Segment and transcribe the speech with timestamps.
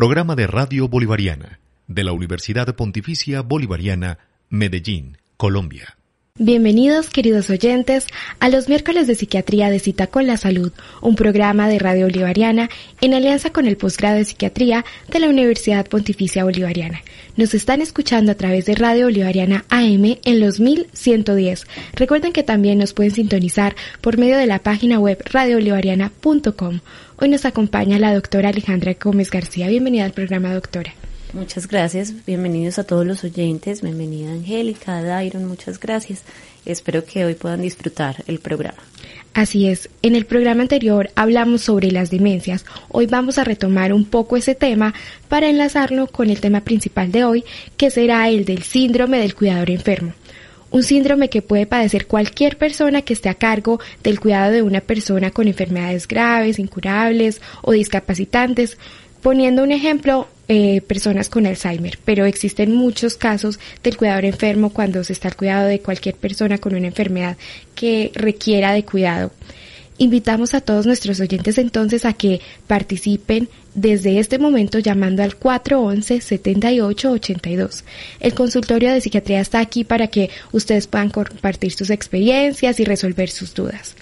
[0.00, 4.16] Programa de Radio Bolivariana de la Universidad Pontificia Bolivariana,
[4.48, 5.98] Medellín, Colombia.
[6.38, 8.06] Bienvenidos, queridos oyentes,
[8.38, 12.70] a los miércoles de psiquiatría de Cita con la Salud, un programa de Radio Bolivariana
[13.02, 17.02] en alianza con el posgrado de psiquiatría de la Universidad Pontificia Bolivariana.
[17.36, 21.66] Nos están escuchando a través de Radio Bolivariana AM en los 1110.
[21.92, 26.80] Recuerden que también nos pueden sintonizar por medio de la página web radiobolivariana.com.
[27.22, 29.68] Hoy nos acompaña la doctora Alejandra Gómez García.
[29.68, 30.94] Bienvenida al programa, doctora.
[31.34, 36.22] Muchas gracias, bienvenidos a todos los oyentes, bienvenida Angélica, Dairon, muchas gracias.
[36.64, 38.78] Espero que hoy puedan disfrutar el programa.
[39.34, 42.64] Así es, en el programa anterior hablamos sobre las demencias.
[42.88, 44.94] Hoy vamos a retomar un poco ese tema
[45.28, 47.44] para enlazarlo con el tema principal de hoy,
[47.76, 50.14] que será el del síndrome del cuidador enfermo.
[50.70, 54.80] Un síndrome que puede padecer cualquier persona que esté a cargo del cuidado de una
[54.80, 58.78] persona con enfermedades graves, incurables o discapacitantes.
[59.20, 65.04] Poniendo un ejemplo, eh, personas con Alzheimer, pero existen muchos casos del cuidador enfermo cuando
[65.04, 67.36] se está al cuidado de cualquier persona con una enfermedad
[67.74, 69.30] que requiera de cuidado.
[69.98, 77.84] Invitamos a todos nuestros oyentes entonces a que participen desde este momento llamando al 411-7882.
[78.20, 83.30] El consultorio de psiquiatría está aquí para que ustedes puedan compartir sus experiencias y resolver
[83.30, 83.94] sus dudas.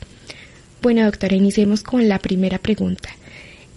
[0.81, 3.11] Bueno, doctora, iniciemos con la primera pregunta.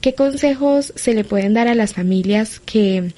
[0.02, 3.14] ¿Qué consejos se le pueden dar a las familias que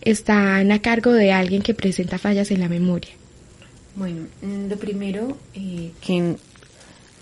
[0.00, 3.10] están a cargo de alguien que presenta fallas en la memoria?
[3.94, 4.26] Bueno,
[4.68, 6.36] lo primero eh, que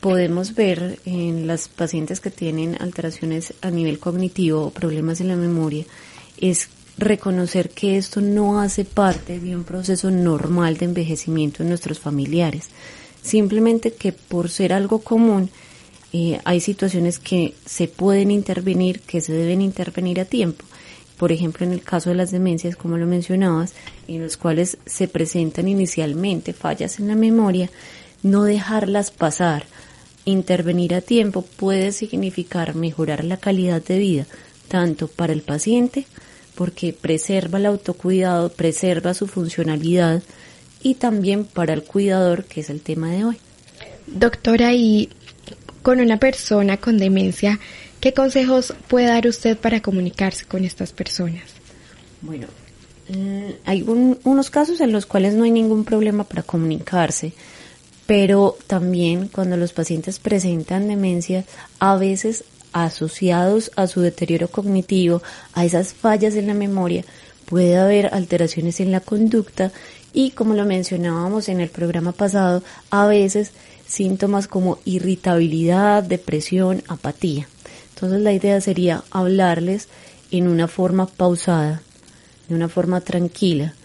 [0.00, 5.36] podemos ver en las pacientes que tienen alteraciones a nivel cognitivo o problemas en la
[5.36, 5.84] memoria
[6.38, 11.98] es reconocer que esto no hace parte de un proceso normal de envejecimiento en nuestros
[11.98, 12.68] familiares.
[13.22, 15.50] Simplemente que por ser algo común,
[16.12, 20.64] eh, hay situaciones que se pueden intervenir, que se deben intervenir a tiempo.
[21.16, 23.74] Por ejemplo, en el caso de las demencias, como lo mencionabas,
[24.08, 27.70] en los cuales se presentan inicialmente fallas en la memoria,
[28.22, 29.66] no dejarlas pasar,
[30.25, 34.27] intervenir a tiempo puede significar mejorar la calidad de vida,
[34.69, 36.07] tanto para el paciente,
[36.55, 40.23] porque preserva el autocuidado, preserva su funcionalidad,
[40.83, 43.36] y también para el cuidador, que es el tema de hoy.
[44.07, 45.11] Doctora, y
[45.83, 47.61] con una persona con demencia,
[48.01, 51.45] ¿qué consejos puede dar usted para comunicarse con estas personas?
[52.23, 52.47] Bueno,
[53.08, 57.33] mm, hay unos casos en los cuales no hay ningún problema para comunicarse,
[58.10, 61.44] pero también cuando los pacientes presentan demencia,
[61.78, 65.22] a veces asociados a su deterioro cognitivo,
[65.52, 67.04] a esas fallas en la memoria,
[67.46, 69.70] puede haber alteraciones en la conducta
[70.12, 73.52] y como lo mencionábamos en el programa pasado, a veces
[73.86, 77.46] síntomas como irritabilidad, depresión, apatía.
[77.94, 79.86] Entonces la idea sería hablarles
[80.32, 81.80] en una forma pausada,
[82.48, 83.77] de una forma tranquila,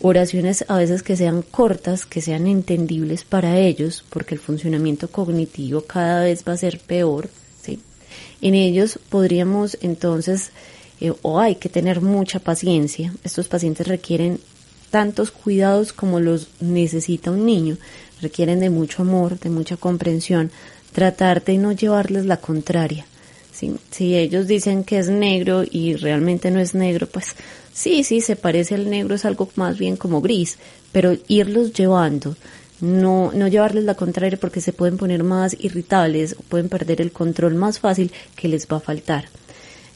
[0.00, 5.82] oraciones a veces que sean cortas, que sean entendibles para ellos, porque el funcionamiento cognitivo
[5.82, 7.28] cada vez va a ser peor.
[7.62, 7.80] ¿sí?
[8.40, 10.50] En ellos podríamos entonces,
[11.00, 14.40] eh, o hay que tener mucha paciencia, estos pacientes requieren
[14.90, 17.76] tantos cuidados como los necesita un niño,
[18.22, 20.50] requieren de mucho amor, de mucha comprensión,
[20.92, 23.06] tratar de no llevarles la contraria.
[23.52, 27.34] Si, si ellos dicen que es negro y realmente no es negro, pues
[27.78, 30.58] sí, sí, se parece al negro, es algo más bien como gris,
[30.90, 32.36] pero irlos llevando,
[32.80, 37.54] no, no llevarles la contraria porque se pueden poner más irritables, pueden perder el control
[37.54, 39.26] más fácil que les va a faltar.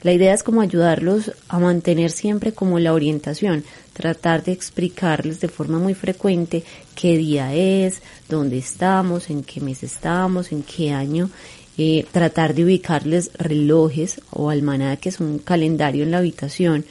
[0.03, 5.49] La idea es como ayudarlos a mantener siempre como la orientación, tratar de explicarles de
[5.49, 6.62] forma muy frecuente
[6.94, 11.31] qué día es, dónde estamos, en qué mes estamos, en qué año,
[11.78, 16.84] eh, tratar de ubicarles relojes o almanaques, un calendario en la habitación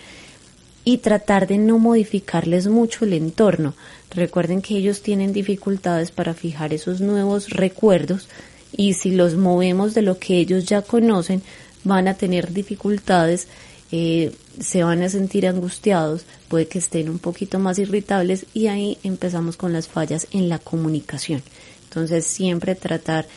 [0.83, 3.73] y tratar de no modificarles mucho el entorno.
[4.09, 8.27] Recuerden que ellos tienen dificultades para fijar esos nuevos recuerdos
[8.75, 11.41] y si los movemos de lo que ellos ya conocen,
[11.83, 13.47] van a tener dificultades,
[13.91, 18.97] eh, se van a sentir angustiados, puede que estén un poquito más irritables y ahí
[19.03, 21.43] empezamos con las fallas en la comunicación.
[21.85, 23.27] Entonces siempre tratar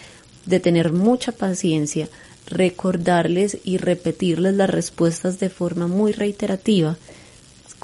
[0.47, 2.09] de tener mucha paciencia,
[2.47, 6.97] recordarles y repetirles las respuestas de forma muy reiterativa,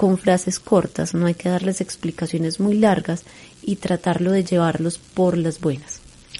[0.01, 3.23] con frases cortas, no hay que darles explicaciones muy largas
[3.61, 5.99] y tratarlo de llevarlos por las buenas.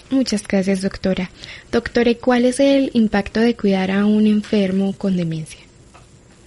[0.09, 1.29] Muchas gracias, doctora.
[1.71, 5.59] Doctora, ¿cuál es el impacto de cuidar a un enfermo con demencia?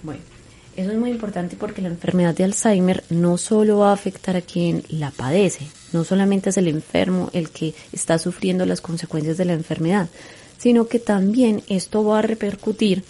[0.03, 0.19] Bueno,
[0.75, 4.41] eso es muy importante porque la enfermedad de Alzheimer no solo va a afectar a
[4.41, 9.45] quien la padece, no solamente es el enfermo el que está sufriendo las consecuencias de
[9.45, 10.09] la enfermedad,
[10.57, 13.05] sino que también esto va a repercutir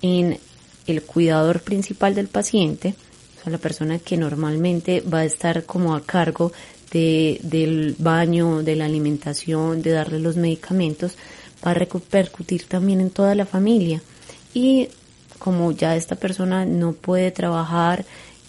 [0.00, 0.38] en
[0.86, 2.94] el cuidador principal del paciente,
[3.42, 6.52] o sea, la persona que normalmente va a estar como a cargo
[6.92, 11.16] de, del baño, de la alimentación, de darle los medicamentos,
[11.66, 14.00] va a repercutir también en toda la familia.
[14.54, 14.90] Y
[15.40, 18.04] como ya esta persona no puede trabajar,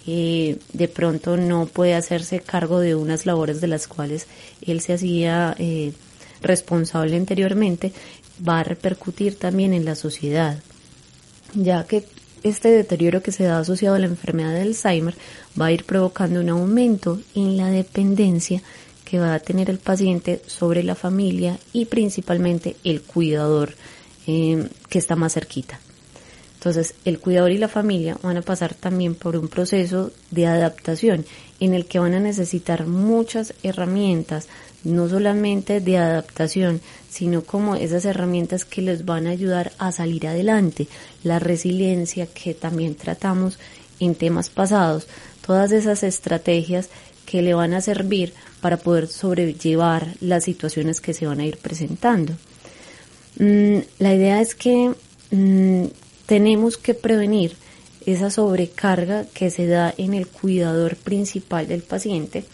[0.06, 4.28] eh, de pronto no puede hacerse cargo de unas labores de las cuales
[4.62, 5.94] él se hacía eh,
[6.44, 7.94] responsable anteriormente,
[8.48, 10.60] va a repercutir también en la sociedad,
[11.56, 12.06] ya que
[12.44, 15.16] este deterioro que se da asociado a la enfermedad de Alzheimer
[15.60, 18.62] va a ir provocando un aumento en la dependencia
[19.06, 23.75] que va a tener el paciente sobre la familia y principalmente el cuidador
[24.28, 25.80] eh, que está más cerquita.
[26.56, 31.25] Entonces, el cuidador y la familia van a pasar también por un proceso de adaptación
[31.60, 34.48] en el que van a necesitar muchas herramientas,
[34.83, 40.27] no solamente de adaptación, sino como esas herramientas que les van a ayudar a salir
[40.27, 40.88] adelante,
[41.24, 43.59] la resiliencia que también tratamos
[44.00, 45.07] en temas pasados,
[45.45, 46.89] todas esas estrategias
[47.25, 51.57] que le van a servir para poder sobrellevar las situaciones que se van a ir
[51.57, 52.33] presentando.
[53.39, 54.94] Mm, la idea es que
[55.31, 55.85] mm,
[56.25, 57.56] tenemos que prevenir
[58.06, 62.45] esa sobrecarga que se da en el cuidador principal del paciente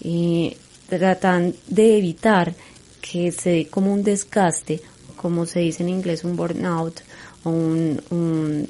[0.00, 0.56] y
[0.88, 2.54] tratan de evitar
[3.00, 4.80] que se dé como un desgaste,
[5.16, 7.00] como se dice en inglés un burnout
[7.44, 8.68] o un, un,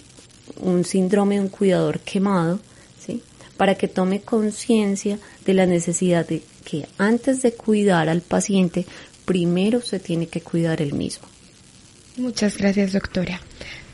[0.61, 2.61] un síndrome de un cuidador quemado,
[3.05, 3.23] ¿sí?
[3.57, 8.87] para que tome conciencia de la necesidad de que antes de cuidar al paciente,
[9.25, 11.29] primero se tiene que cuidar él mismo.
[12.17, 13.41] Muchas gracias, doctora.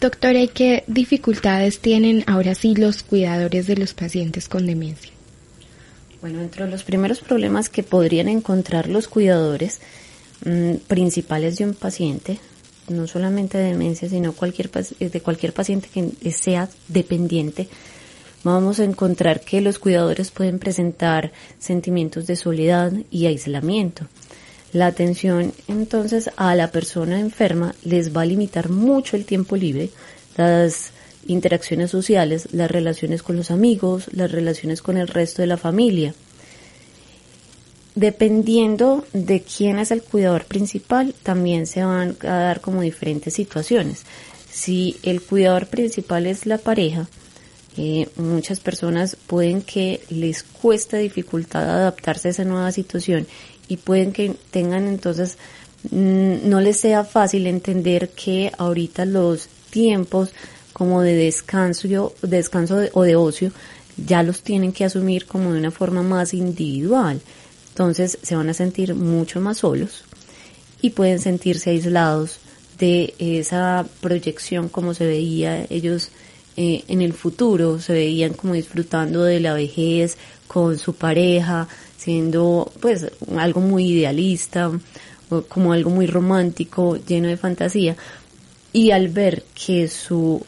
[0.01, 5.13] Doctora, ¿y qué dificultades tienen ahora sí los cuidadores de los pacientes con demencia?
[6.23, 9.81] Bueno, entre los primeros problemas que podrían encontrar los cuidadores
[10.45, 12.39] mm, principales de un paciente,
[12.89, 17.69] no solamente de demencia, sino cualquier, de cualquier paciente que sea dependiente,
[18.45, 24.07] vamos a encontrar que los cuidadores pueden presentar sentimientos de soledad y aislamiento.
[24.73, 29.91] La atención entonces a la persona enferma les va a limitar mucho el tiempo libre,
[30.37, 30.92] las
[31.27, 36.15] interacciones sociales, las relaciones con los amigos, las relaciones con el resto de la familia.
[37.95, 44.05] Dependiendo de quién es el cuidador principal, también se van a dar como diferentes situaciones.
[44.51, 47.09] Si el cuidador principal es la pareja,
[47.77, 53.27] eh, muchas personas pueden que les cuesta dificultad adaptarse a esa nueva situación
[53.67, 55.39] y pueden que tengan entonces
[55.91, 60.31] mm, no les sea fácil entender que ahorita los tiempos
[60.73, 63.53] como de descanso, descanso o de ocio,
[63.97, 67.21] ya los tienen que asumir como de una forma más individual.
[67.71, 70.05] Entonces se van a sentir mucho más solos
[70.81, 72.39] y pueden sentirse aislados
[72.79, 76.11] de esa proyección como se veía ellos
[76.57, 81.67] eh, en el futuro, se veían como disfrutando de la vejez con su pareja,
[81.97, 83.07] siendo pues
[83.39, 84.71] algo muy idealista,
[85.49, 87.97] como algo muy romántico, lleno de fantasía.
[88.73, 90.45] Y al ver que su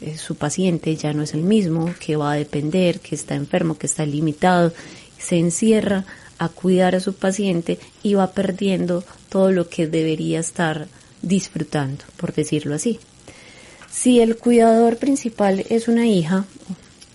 [0.00, 3.76] eh, su paciente ya no es el mismo, que va a depender, que está enfermo,
[3.78, 4.72] que está limitado,
[5.18, 6.04] se encierra
[6.38, 10.88] a cuidar a su paciente y va perdiendo todo lo que debería estar
[11.22, 12.98] disfrutando, por decirlo así.
[13.90, 16.44] Si el cuidador principal es una hija,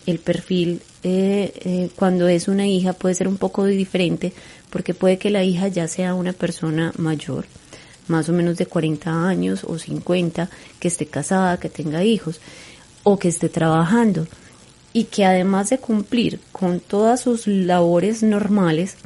[0.06, 4.34] el perfil eh, eh, cuando es una hija puede ser un poco diferente
[4.70, 7.46] porque puede que la hija ya sea una persona mayor,
[8.08, 10.50] más o menos de 40 años o 50,
[10.80, 12.40] que esté casada, que tenga hijos
[13.12, 14.28] o que esté trabajando
[14.94, 18.98] y que además de cumplir con todas sus labores normales,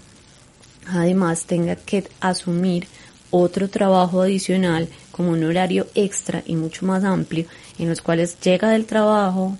[0.88, 2.88] además tenga que asumir
[3.32, 7.46] otro trabajo adicional como un horario extra y mucho más amplio
[7.80, 9.58] en los cuales llega del trabajo,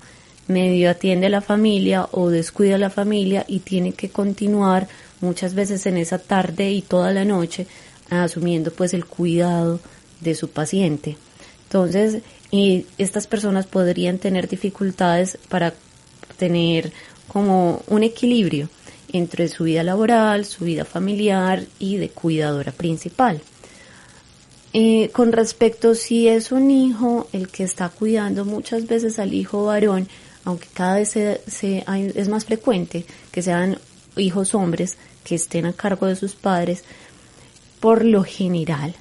[0.48, 4.90] medio atiende a la familia o descuida a la familia y tiene que continuar
[5.22, 7.66] muchas veces en esa tarde y toda la noche
[8.10, 9.80] asumiendo pues el cuidado
[10.20, 11.16] de su paciente.
[11.64, 12.22] Entonces,
[12.54, 15.74] y estas personas podrían tener dificultades para
[16.38, 16.94] tener
[17.28, 18.70] como un equilibrio
[19.12, 23.42] entre su vida laboral, su vida familiar y de cuidadora principal.
[24.72, 29.66] Eh, con respecto si es un hijo el que está cuidando muchas veces al hijo
[29.66, 30.08] varón,
[30.46, 31.42] aunque cada vez se,
[31.88, 33.80] es más frecuente que sean
[34.16, 36.84] hijos hombres que estén a cargo de sus padres,
[37.80, 38.94] por lo general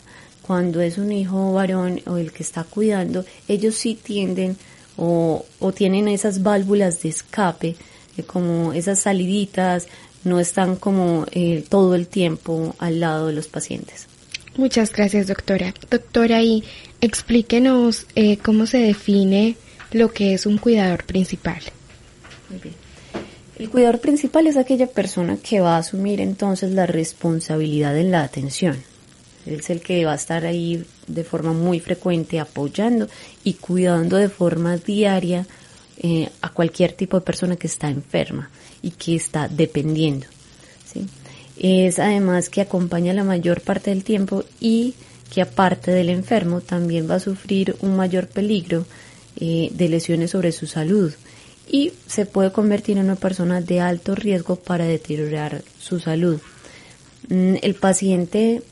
[0.43, 4.57] cuando es un hijo varón o el que está cuidando, ellos sí tienden
[4.97, 5.45] o,
[5.75, 7.77] tienen esas válvulas de escape,
[8.17, 9.89] eh, como esas saliditas,
[10.25, 14.07] no están como eh, todo el tiempo al lado de los pacientes.
[14.57, 15.73] Muchas gracias, doctora.
[15.91, 16.63] Doctora, y
[17.01, 19.57] explíquenos eh, cómo se define
[19.93, 21.63] lo que es un cuidador principal.
[22.51, 22.75] Muy bien.
[23.59, 28.25] El cuidador principal es aquella persona que va a asumir entonces la responsabilidad en la
[28.25, 28.77] atención.
[29.47, 33.09] Es el que va a estar ahí de forma muy frecuente apoyando
[33.45, 35.47] y cuidando de forma diaria
[35.99, 38.51] eh, a cualquier tipo de persona que está enferma
[38.83, 40.27] y que está dependiendo.
[41.59, 44.95] Es además que acompaña la mayor parte del tiempo y
[45.33, 48.85] que aparte del enfermo también va a sufrir un mayor peligro
[49.37, 51.13] eh, de lesiones sobre su salud
[51.71, 56.41] y se puede convertir en una persona de alto riesgo para deteriorar su salud.
[57.29, 58.63] Mm, el paciente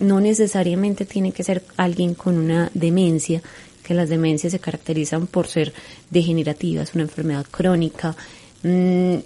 [0.00, 3.42] no necesariamente tiene que ser alguien con una demencia,
[3.82, 5.72] que las demencias se caracterizan por ser
[6.10, 8.14] degenerativas, una enfermedad crónica
[8.62, 9.16] mm,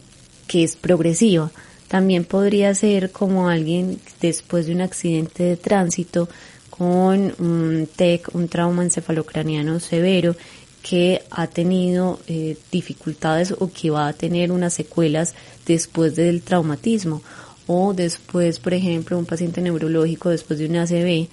[0.47, 1.51] que es progresiva.
[1.89, 6.29] También podría ser como alguien después de un accidente de tránsito
[6.71, 10.35] con un TEC, un trauma encefalocraniano severo,
[10.83, 15.35] que ha tenido eh, dificultades o que va a tener unas secuelas
[15.67, 17.23] después del traumatismo
[17.67, 21.29] o después, por ejemplo, un paciente neurológico después de un ACV,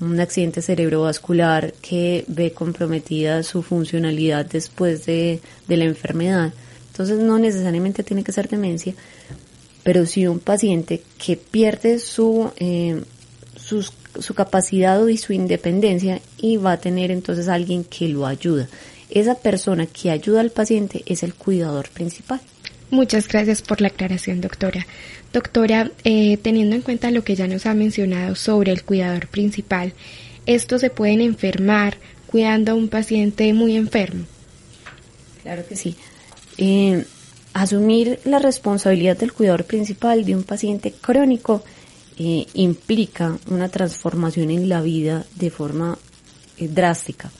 [0.00, 6.52] un accidente cerebrovascular que ve comprometida su funcionalidad después de, de la enfermedad.
[6.90, 8.94] Entonces no necesariamente tiene que ser demencia,
[9.82, 13.02] pero sí un paciente que pierde su, eh,
[13.56, 18.68] su capacidad y su independencia y va a tener entonces alguien que lo ayuda.
[19.10, 22.40] Esa persona que ayuda al paciente es el cuidador principal.
[22.90, 24.86] Muchas gracias por la aclaración, doctora.
[25.32, 29.92] Doctora, eh, teniendo en cuenta lo que ya nos ha mencionado sobre el cuidador principal,
[30.46, 34.24] ¿estos se pueden enfermar cuidando a un paciente muy enfermo?
[35.42, 35.96] Claro que sí.
[36.58, 37.04] Eh,
[37.52, 41.62] asumir la responsabilidad del cuidador principal de un paciente crónico
[42.18, 45.98] eh, implica una transformación en la vida de forma
[46.56, 47.30] eh, drástica.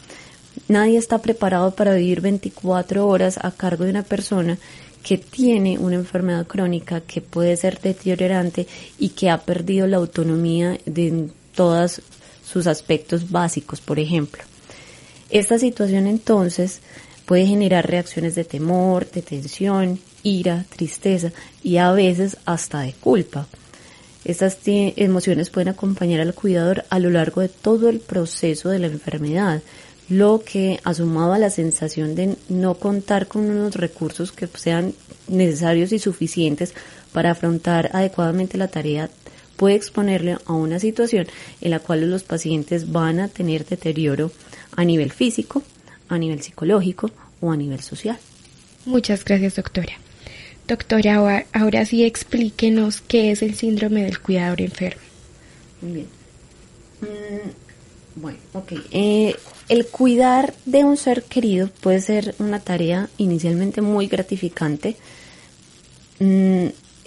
[0.69, 4.59] Nadie está preparado para vivir 24 horas a cargo de una persona
[5.07, 8.67] que tiene una enfermedad crónica que puede ser deteriorante
[8.99, 12.03] y que ha perdido la autonomía de todos
[12.45, 14.43] sus aspectos básicos, por ejemplo.
[15.31, 16.81] Esta situación entonces
[17.25, 21.31] puede generar reacciones de temor, de tensión, ira, tristeza
[21.63, 23.47] y a veces hasta de culpa.
[24.25, 28.89] Estas emociones pueden acompañar al cuidador a lo largo de todo el proceso de la
[28.89, 29.63] enfermedad,
[30.09, 34.95] lo que asumado a la sensación de no contar con unos recursos que sean
[35.29, 36.75] necesarios y suficientes
[37.13, 39.11] para afrontar adecuadamente la tarea
[39.57, 41.27] puede exponerle a una situación
[41.61, 44.31] en la cual los pacientes van a tener deterioro
[44.77, 45.63] a nivel físico,
[46.09, 47.11] a nivel psicológico
[47.41, 48.19] o a nivel social.
[48.85, 49.95] Muchas gracias, doctora.
[50.69, 55.01] Doctora, ahora sí explíquenos qué es el síndrome del cuidador enfermo.
[55.81, 56.07] Muy bien.
[57.01, 58.73] Mm, bueno, ok.
[58.91, 59.35] Eh,
[59.69, 64.97] el cuidar de un ser querido puede ser una tarea inicialmente muy gratificante.
[66.21, 66.67] Mm,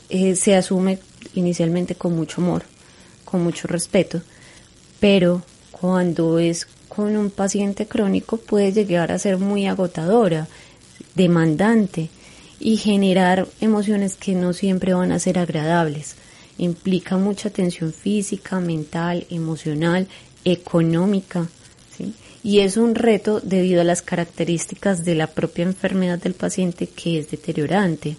[0.09, 0.99] eh, se asume
[1.35, 2.63] inicialmente con mucho amor,
[3.23, 4.21] con mucho respeto,
[4.99, 10.47] pero cuando es con un paciente crónico puede llegar a ser muy agotadora,
[11.15, 12.09] demandante
[12.59, 16.15] y generar emociones que no siempre van a ser agradables.
[16.57, 20.07] Implica mucha tensión física, mental, emocional,
[20.43, 21.47] económica,
[22.43, 27.19] y es un reto debido a las características de la propia enfermedad del paciente que
[27.19, 28.17] es deteriorante.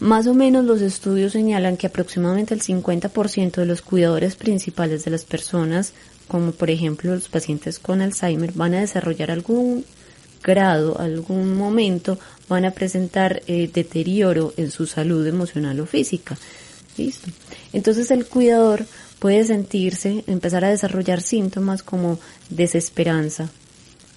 [0.00, 5.10] Más o menos los estudios señalan que aproximadamente el 50% de los cuidadores principales de
[5.10, 5.92] las personas,
[6.26, 9.84] como por ejemplo los pacientes con Alzheimer, van a desarrollar algún
[10.42, 16.38] grado, algún momento, van a presentar eh, deterioro en su salud emocional o física.
[16.96, 17.30] ¿Listo?
[17.72, 18.86] Entonces el cuidador
[19.20, 23.50] puede sentirse, empezar a desarrollar síntomas como desesperanza,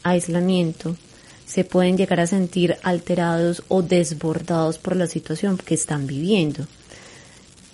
[0.02, 0.96] aislamiento,
[1.46, 6.66] se pueden llegar a sentir alterados o desbordados por la situación que están viviendo.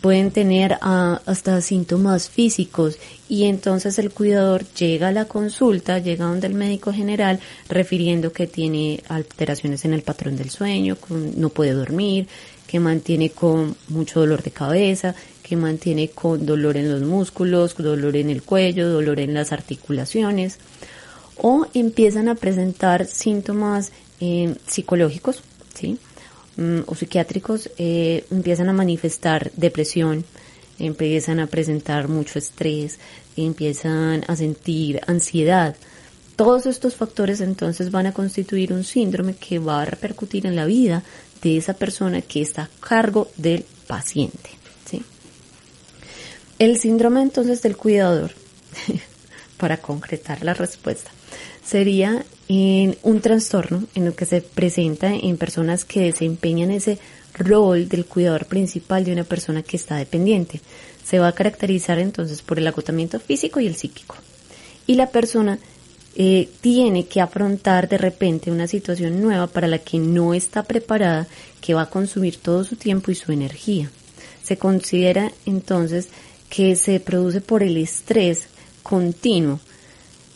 [0.02, 6.26] Pueden tener ah, hasta síntomas físicos y entonces el cuidador llega a la consulta, llega
[6.26, 10.98] donde el médico general refiriendo que tiene alteraciones en el patrón del sueño,
[11.36, 12.28] no puede dormir,
[12.66, 15.16] que mantiene con mucho dolor de cabeza,
[15.50, 20.60] que mantiene con dolor en los músculos, dolor en el cuello, dolor en las articulaciones
[21.38, 25.41] o empiezan a presentar síntomas eh, psicológicos,
[25.74, 25.98] ¿sí?
[26.58, 30.24] Mm, o psiquiátricos eh, empiezan a manifestar depresión,
[30.77, 33.00] empiezan a presentar mucho estrés,
[33.36, 35.75] empiezan a sentir ansiedad.
[36.36, 40.65] Todos estos factores entonces van a constituir un síndrome que va a repercutir en la
[40.65, 41.01] vida
[41.41, 44.59] de esa persona que está a cargo del paciente.
[46.60, 48.32] El síndrome entonces del cuidador,
[49.58, 51.10] para concretar la respuesta,
[51.66, 57.00] sería en un trastorno en el que se presenta en personas que desempeñan ese
[57.34, 60.60] rol del cuidador principal de una persona que está dependiente.
[61.06, 64.16] Se va a caracterizar entonces por el agotamiento físico y el psíquico.
[64.86, 65.60] Y la persona
[66.16, 71.28] eh, tiene que afrontar de repente una situación nueva para la que no está preparada,
[71.62, 73.89] que va a consumir todo su tiempo y su energía.
[74.44, 76.10] Se considera entonces
[76.50, 78.48] que se produce por el estrés
[78.84, 79.60] continuo,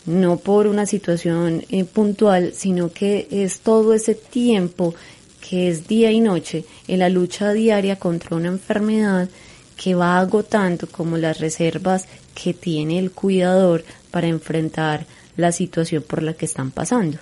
[0.05, 4.93] no por una situación eh, puntual, sino que es todo ese tiempo
[5.41, 9.29] que es día y noche en la lucha diaria contra una enfermedad
[9.75, 15.05] que va agotando como las reservas que tiene el cuidador para enfrentar
[15.35, 17.17] la situación por la que están pasando.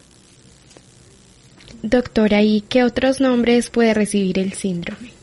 [1.81, 5.21] Doctora, ¿y qué otros nombres puede recibir el síndrome?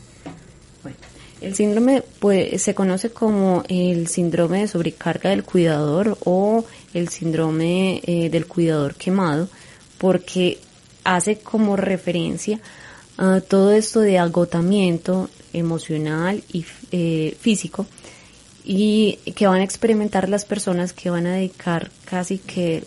[1.41, 8.01] El síndrome pues, se conoce como el síndrome de sobrecarga del cuidador o el síndrome
[8.03, 9.47] eh, del cuidador quemado
[9.97, 10.59] porque
[11.05, 12.59] hace como referencia
[13.17, 17.85] a todo esto de agotamiento emocional y eh, físico
[18.65, 22.83] y que van a experimentar las personas que van a dedicar casi que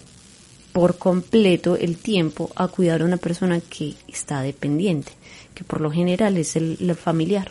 [0.73, 5.13] por completo el tiempo a cuidar a una persona que está dependiente,
[5.55, 7.51] que por lo general es el familiar.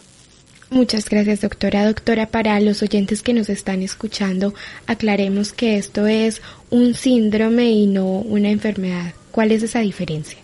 [0.71, 1.85] Muchas gracias, doctora.
[1.85, 4.53] Doctora, para los oyentes que nos están escuchando,
[4.87, 9.13] aclaremos que esto es un síndrome y no una enfermedad.
[9.31, 10.37] ¿Cuál es esa diferencia?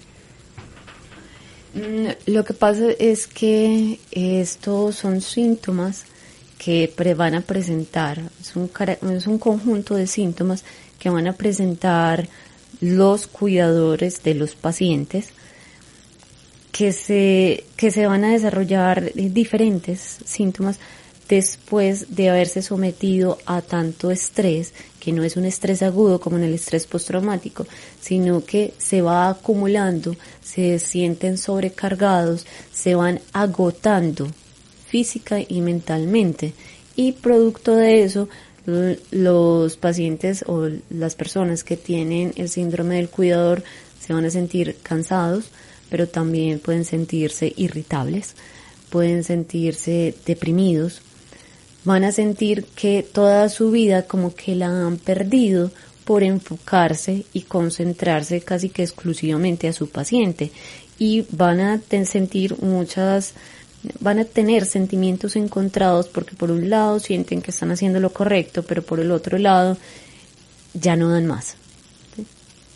[1.73, 6.03] Mm, lo que pasa es que estos son síntomas
[6.57, 8.69] que van a presentar, es un,
[9.15, 10.65] es un conjunto de síntomas
[10.99, 12.27] que van a presentar
[12.81, 15.29] los cuidadores de los pacientes
[16.71, 20.79] que se, que se van a desarrollar diferentes síntomas
[21.27, 26.43] después de haberse sometido a tanto estrés, que no es un estrés agudo como en
[26.43, 27.65] el estrés postraumático,
[28.01, 34.27] sino que se va acumulando, se sienten sobrecargados, se van agotando
[34.87, 36.53] física y mentalmente.
[36.95, 38.29] Y producto de eso,
[39.11, 43.63] los pacientes o las personas que tienen el síndrome del cuidador
[43.99, 45.45] se van a sentir cansados,
[45.89, 48.35] pero también pueden sentirse irritables,
[48.89, 51.01] pueden sentirse deprimidos,
[51.83, 55.71] van a sentir que toda su vida como que la han perdido
[56.05, 60.51] por enfocarse y concentrarse casi que exclusivamente a su paciente
[60.97, 63.33] y van a sentir muchas
[63.99, 68.63] van a tener sentimientos encontrados porque por un lado sienten que están haciendo lo correcto,
[68.63, 69.77] pero por el otro lado
[70.73, 71.55] ya no dan más.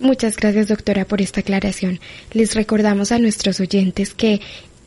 [0.02, 2.00] Muchas gracias, doctora, por esta aclaración.
[2.34, 4.42] Les recordamos a nuestros oyentes que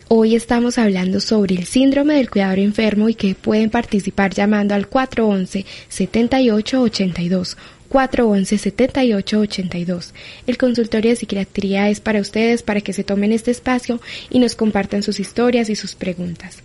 [0.09, 4.90] hoy estamos hablando sobre el síndrome del cuidador enfermo y que pueden participar llamando al
[4.90, 7.57] 411-7882.
[7.88, 10.11] 411-7882.
[10.48, 14.00] El consultorio de psiquiatría es para ustedes, para que se tomen este espacio
[14.31, 16.59] y nos compartan sus historias y sus preguntas.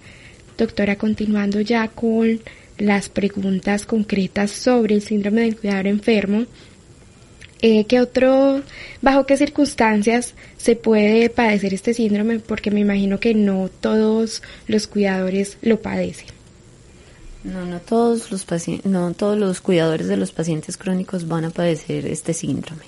[0.57, 2.39] Doctora, continuando ya con
[2.79, 6.47] las preguntas concretas sobre el síndrome del cuidador enfermo,
[7.61, 8.61] eh, ¿Qué otro,
[9.01, 12.39] bajo qué circunstancias se puede padecer este síndrome?
[12.39, 16.27] Porque me imagino que no todos los cuidadores lo padecen.
[17.43, 18.45] No, no todos los
[18.85, 22.83] no todos los cuidadores de los pacientes crónicos van a padecer este síndrome.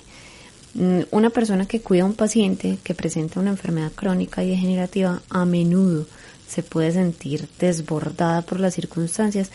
[0.74, 5.20] Mm, una persona que cuida a un paciente que presenta una enfermedad crónica y degenerativa
[5.28, 6.06] a menudo
[6.48, 9.50] se puede sentir desbordada por las circunstancias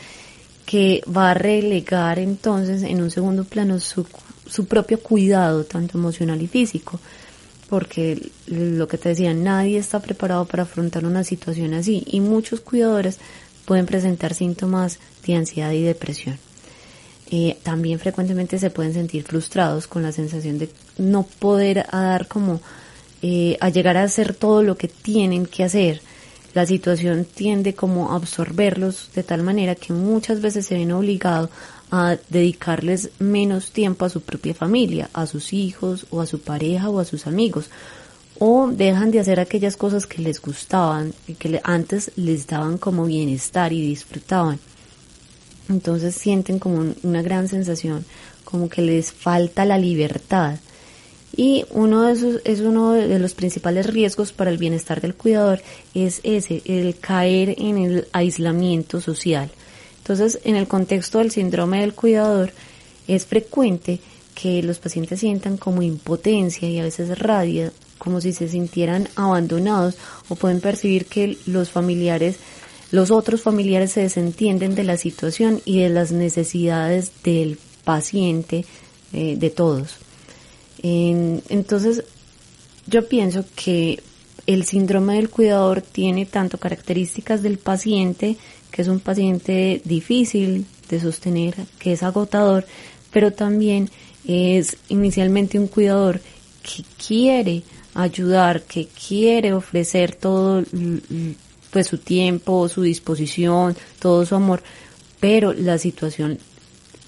[0.65, 4.05] que va a relegar entonces en un segundo plano su
[4.49, 6.99] su propio cuidado, tanto emocional y físico,
[7.69, 12.61] porque lo que te decía, nadie está preparado para afrontar una situación así y muchos
[12.61, 13.19] cuidadores
[13.65, 16.39] pueden presentar síntomas de ansiedad y depresión.
[17.29, 22.61] Eh, también frecuentemente se pueden sentir frustrados con la sensación de no poder dar como
[23.21, 26.01] eh, a llegar a hacer todo lo que tienen que hacer.
[26.53, 31.49] La situación tiende como a absorberlos de tal manera que muchas veces se ven obligados
[31.91, 36.89] a dedicarles menos tiempo a su propia familia, a sus hijos o a su pareja
[36.89, 37.69] o a sus amigos,
[38.39, 43.05] o dejan de hacer aquellas cosas que les gustaban y que antes les daban como
[43.05, 44.59] bienestar y disfrutaban.
[45.69, 48.05] Entonces sienten como una gran sensación,
[48.43, 50.59] como que les falta la libertad.
[51.35, 55.61] Y uno de esos es uno de los principales riesgos para el bienestar del cuidador
[55.93, 59.49] es ese, el caer en el aislamiento social.
[60.07, 62.53] Entonces, en el contexto del síndrome del cuidador,
[63.09, 63.99] es frecuente
[64.33, 69.97] que los pacientes sientan como impotencia y a veces rabia, como si se sintieran abandonados
[70.29, 72.37] o pueden percibir que los familiares,
[72.91, 78.63] los otros familiares se desentienden de la situación y de las necesidades del paciente,
[79.11, 79.97] eh, de todos.
[80.81, 82.05] entonces,
[82.85, 84.01] yo pienso que
[84.45, 88.37] el síndrome del cuidador tiene tanto características del paciente,
[88.71, 92.65] que es un paciente difícil de sostener, que es agotador,
[93.11, 93.89] pero también
[94.27, 96.19] es inicialmente un cuidador
[96.61, 100.63] que quiere ayudar, que quiere ofrecer todo
[101.71, 104.61] pues su tiempo, su disposición, todo su amor,
[105.19, 106.39] pero la situación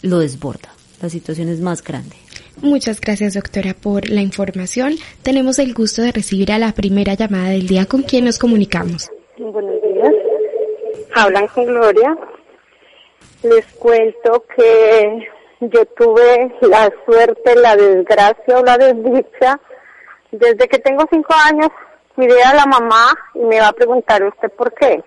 [0.01, 0.69] lo desborda,
[1.01, 2.15] la situación es más grande.
[2.61, 4.95] Muchas gracias doctora por la información.
[5.21, 9.09] Tenemos el gusto de recibir a la primera llamada del día con quien nos comunicamos.
[9.37, 9.88] Buenos días.
[11.15, 12.17] Hablan con Gloria.
[13.43, 15.29] Les cuento que
[15.61, 19.59] yo tuve la suerte, la desgracia o la desdicha.
[20.31, 21.69] Desde que tengo cinco años
[22.15, 25.03] cuidé a la mamá y me va a preguntar usted por qué.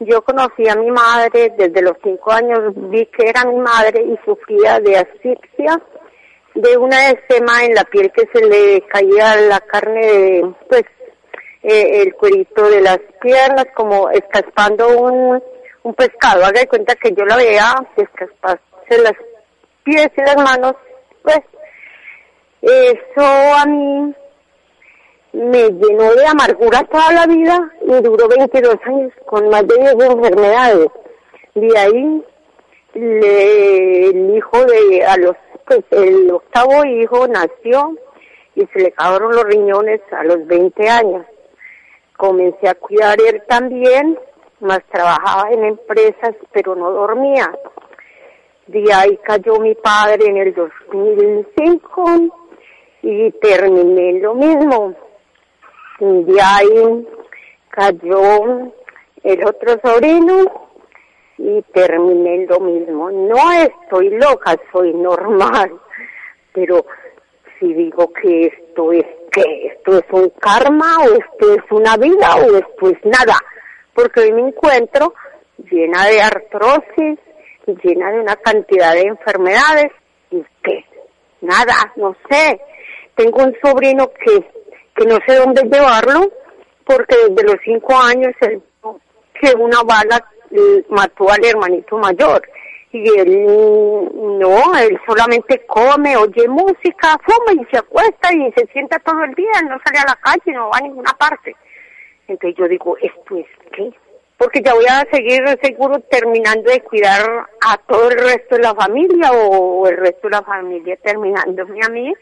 [0.00, 4.18] Yo conocí a mi madre desde los cinco años, vi que era mi madre y
[4.26, 5.80] sufría de asfixia,
[6.54, 10.84] de una escema en la piel que se le caía la carne, de, pues
[11.68, 15.42] eh, el cuerito de las piernas, como escaspando un,
[15.82, 16.44] un pescado.
[16.44, 19.14] Haga de cuenta que yo la veía escasparse las
[19.82, 20.74] pies y las manos,
[21.22, 21.40] pues
[22.62, 24.14] eso a mí
[25.32, 29.92] me llenó de amargura toda la vida y duró 22 años con más de 10
[30.10, 30.88] enfermedades.
[31.56, 32.24] De ahí
[32.94, 37.96] el hijo de, a los, pues el octavo hijo nació
[38.54, 41.26] y se le acabaron los riñones a los 20 años.
[42.16, 44.18] Comencé a cuidar él también,
[44.60, 47.50] más trabajaba en empresas, pero no dormía.
[48.66, 52.04] De ahí cayó mi padre en el 2005
[53.02, 54.94] y terminé lo mismo
[56.00, 57.08] de ahí
[57.70, 58.72] cayó
[59.22, 60.68] el otro sobrino
[61.38, 63.10] y terminé lo mismo.
[63.10, 65.72] No estoy loca, soy normal,
[66.52, 66.84] pero
[67.58, 69.06] si digo que esto es
[69.42, 73.36] que esto es un karma o esto es una vida o esto es nada,
[73.94, 75.14] porque hoy me encuentro
[75.70, 77.18] llena de artrosis,
[77.66, 79.92] llena de una cantidad de enfermedades
[80.30, 80.84] y que
[81.40, 82.60] nada, no sé.
[83.14, 84.44] Tengo un sobrino que
[84.96, 86.32] que no sé dónde llevarlo,
[86.84, 88.62] porque desde los cinco años él
[89.38, 90.16] que una bala
[90.50, 92.42] eh, mató al hermanito mayor.
[92.96, 93.44] Y él
[94.38, 99.34] no, él solamente come, oye música, fuma y se acuesta y se sienta todo el
[99.34, 101.54] día, no sale a la calle, no va a ninguna parte.
[102.26, 103.90] Entonces yo digo, ¿esto es qué?
[104.38, 108.74] Porque ya voy a seguir seguro terminando de cuidar a todo el resto de la
[108.74, 112.12] familia o el resto de la familia terminándome a mí.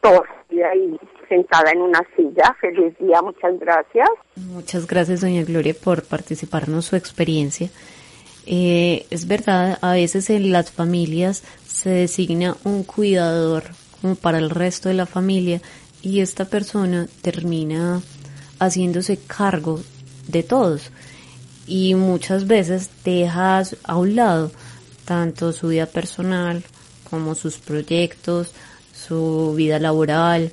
[0.00, 2.54] Todo ahí sentada en una silla.
[2.60, 4.08] Feliz día, muchas gracias.
[4.36, 7.68] Muchas gracias, doña Gloria, por participarnos su experiencia.
[8.46, 14.50] Eh, es verdad, a veces en las familias se designa un cuidador como para el
[14.50, 15.62] resto de la familia
[16.02, 18.02] y esta persona termina
[18.58, 19.80] haciéndose cargo
[20.26, 20.90] de todos.
[21.66, 24.50] Y muchas veces deja a un lado
[25.04, 26.64] tanto su vida personal
[27.08, 28.48] como sus proyectos,
[28.94, 30.52] su vida laboral,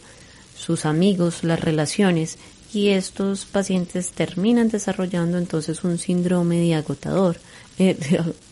[0.56, 2.38] sus amigos, las relaciones,
[2.74, 7.38] y estos pacientes terminan desarrollando entonces un síndrome de agotador,
[7.84, 7.98] eh,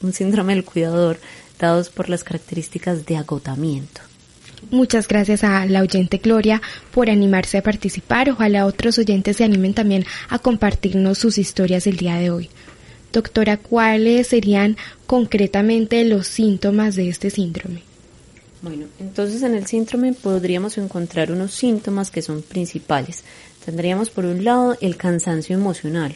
[0.01, 1.19] un síndrome del cuidador,
[1.59, 4.01] dados por las características de agotamiento.
[4.71, 6.61] Muchas gracias a la oyente Gloria
[6.91, 8.29] por animarse a participar.
[8.29, 12.49] Ojalá otros oyentes se animen también a compartirnos sus historias el día de hoy.
[13.13, 17.83] Doctora, ¿cuáles serían concretamente los síntomas de este síndrome?
[18.61, 23.23] Bueno, entonces en el síndrome podríamos encontrar unos síntomas que son principales.
[23.63, 26.15] Tendríamos por un lado el cansancio emocional,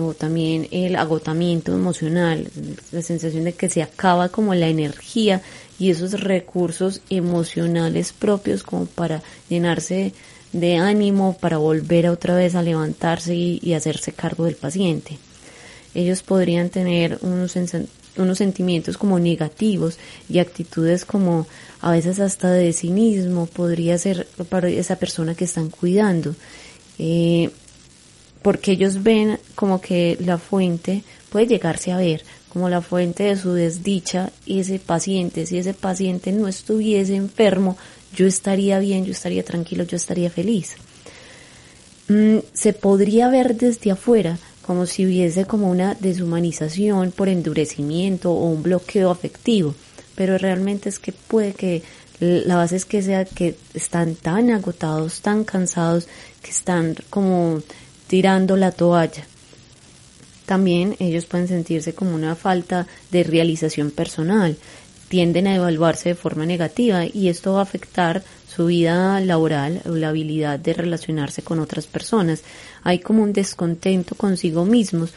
[0.00, 2.48] o también el agotamiento emocional,
[2.92, 5.42] la sensación de que se acaba como la energía
[5.78, 10.12] y esos recursos emocionales propios como para llenarse
[10.52, 15.18] de ánimo, para volver otra vez a levantarse y, hacerse cargo del paciente.
[15.94, 17.56] Ellos podrían tener unos
[18.16, 21.46] unos sentimientos como negativos y actitudes como
[21.80, 26.34] a veces hasta de cinismo podría ser para esa persona que están cuidando.
[26.98, 27.50] Eh,
[28.42, 33.36] porque ellos ven como que la fuente puede llegarse a ver como la fuente de
[33.36, 35.46] su desdicha ese paciente.
[35.46, 37.76] Si ese paciente no estuviese enfermo,
[38.14, 40.76] yo estaría bien, yo estaría tranquilo, yo estaría feliz.
[42.08, 48.50] Mm, se podría ver desde afuera como si hubiese como una deshumanización por endurecimiento o
[48.50, 49.74] un bloqueo afectivo,
[50.14, 51.82] pero realmente es que puede que
[52.20, 56.08] la base es que sea que están tan agotados, tan cansados,
[56.42, 57.62] que están como
[58.08, 59.24] tirando la toalla.
[60.46, 64.56] También ellos pueden sentirse como una falta de realización personal,
[65.08, 68.22] tienden a evaluarse de forma negativa y esto va a afectar
[68.54, 72.42] su vida laboral o la habilidad de relacionarse con otras personas.
[72.82, 75.12] Hay como un descontento consigo mismos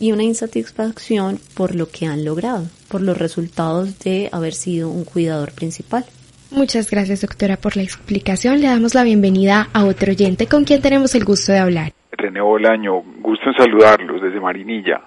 [0.00, 5.04] y una insatisfacción por lo que han logrado, por los resultados de haber sido un
[5.04, 6.04] cuidador principal.
[6.50, 8.60] Muchas gracias, doctora, por la explicación.
[8.60, 11.92] Le damos la bienvenida a otro oyente con quien tenemos el gusto de hablar.
[12.22, 15.00] René Bolaño, gusto en saludarlos desde Marinilla.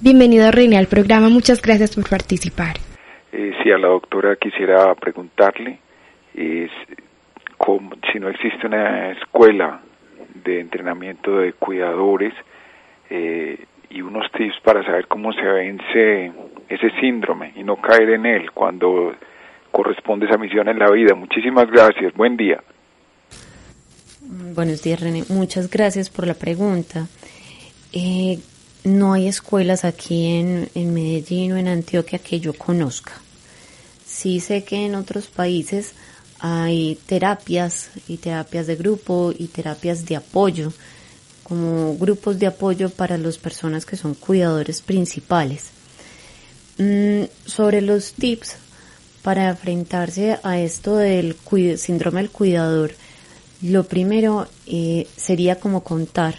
[0.00, 1.28] Bienvenido, René, al programa.
[1.28, 2.76] Muchas gracias por participar.
[3.32, 5.80] Eh, sí, a la doctora quisiera preguntarle
[6.34, 6.70] es,
[8.12, 9.80] si no existe una escuela
[10.44, 12.32] de entrenamiento de cuidadores
[13.10, 16.32] eh, y unos tips para saber cómo se vence
[16.68, 19.16] ese síndrome y no caer en él cuando
[19.72, 21.16] corresponde esa misión en la vida.
[21.16, 22.14] Muchísimas gracias.
[22.14, 22.60] Buen día.
[24.32, 25.24] Buenos días, René.
[25.28, 27.08] Muchas gracias por la pregunta.
[27.92, 28.38] Eh,
[28.84, 33.10] no hay escuelas aquí en, Medellín o en Antioquia que yo conozca.
[34.06, 35.94] Sí sé que en otros países
[36.38, 40.72] hay terapias y terapias de grupo y terapias de apoyo,
[41.42, 45.70] como grupos de apoyo para las personas que son cuidadores principales.
[46.78, 48.54] Mm, sobre los tips
[49.22, 51.36] para enfrentarse a esto del
[51.76, 52.94] síndrome del cuidador,
[53.62, 56.36] lo primero eh, sería como contar,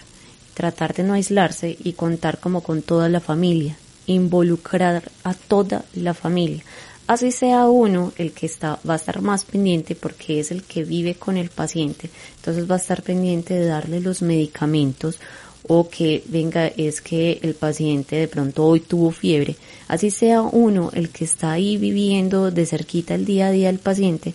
[0.54, 6.14] tratar de no aislarse y contar como con toda la familia, involucrar a toda la
[6.14, 6.64] familia.
[7.08, 10.84] Así sea uno el que está, va a estar más pendiente porque es el que
[10.84, 15.20] vive con el paciente, entonces va a estar pendiente de darle los medicamentos
[15.68, 19.58] o que venga es que el paciente de pronto hoy tuvo fiebre,
[19.88, 23.80] así sea uno el que está ahí viviendo de cerquita el día a día del
[23.80, 24.34] paciente,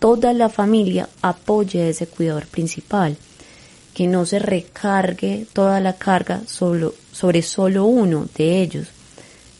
[0.00, 3.16] toda la familia apoye a ese cuidador principal,
[3.94, 8.88] que no se recargue toda la carga sobre solo uno de ellos.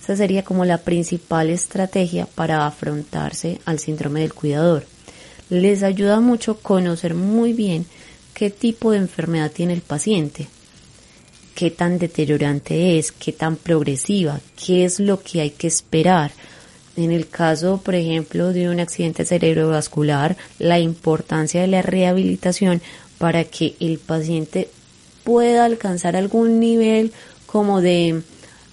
[0.03, 4.87] Esa sería como la principal estrategia para afrontarse al síndrome del cuidador.
[5.50, 7.85] Les ayuda mucho conocer muy bien
[8.33, 10.48] qué tipo de enfermedad tiene el paciente,
[11.55, 16.31] qué tan deteriorante es, qué tan progresiva, qué es lo que hay que esperar.
[16.96, 22.83] En el caso, por ejemplo, de un accidente cerebrovascular, la importancia de la rehabilitación
[23.18, 24.68] para que el paciente
[25.24, 27.12] pueda alcanzar algún nivel
[27.46, 28.22] como de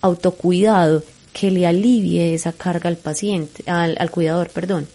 [0.01, 1.03] autocuidado
[1.33, 4.87] que le alivie esa carga al paciente, al, cuidador, perdón.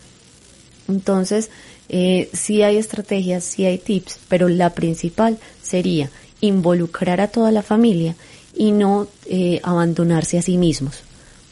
[0.88, 1.50] Entonces,
[1.88, 7.62] eh, sí hay estrategias, sí hay tips, pero la principal sería involucrar a toda la
[7.62, 8.16] familia
[8.54, 11.02] y no eh, abandonarse a sí mismos,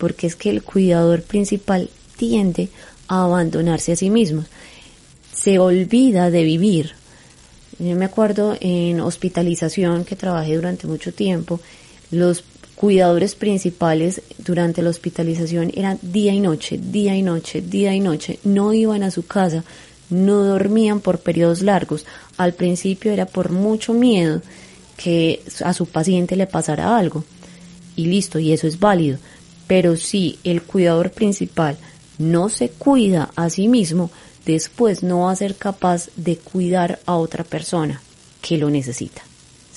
[0.00, 2.70] porque es que el cuidador principal tiende
[3.06, 4.46] a abandonarse a sí mismos,
[5.32, 6.92] se olvida de vivir.
[7.78, 11.60] Yo me acuerdo en hospitalización que trabajé durante mucho tiempo,
[12.10, 12.42] los
[12.74, 18.38] cuidadores principales durante la hospitalización eran día y noche, día y noche, día y noche,
[18.42, 19.64] no iban a su casa,
[20.08, 22.06] no dormían por periodos largos.
[22.38, 24.40] Al principio era por mucho miedo
[24.96, 27.22] que a su paciente le pasara algo.
[27.96, 29.18] Y listo, y eso es válido.
[29.70, 31.78] Pero si el cuidador principal
[32.18, 34.10] no se cuida a sí mismo,
[34.44, 38.02] después no va a ser capaz de cuidar a otra persona
[38.42, 39.22] que lo necesita.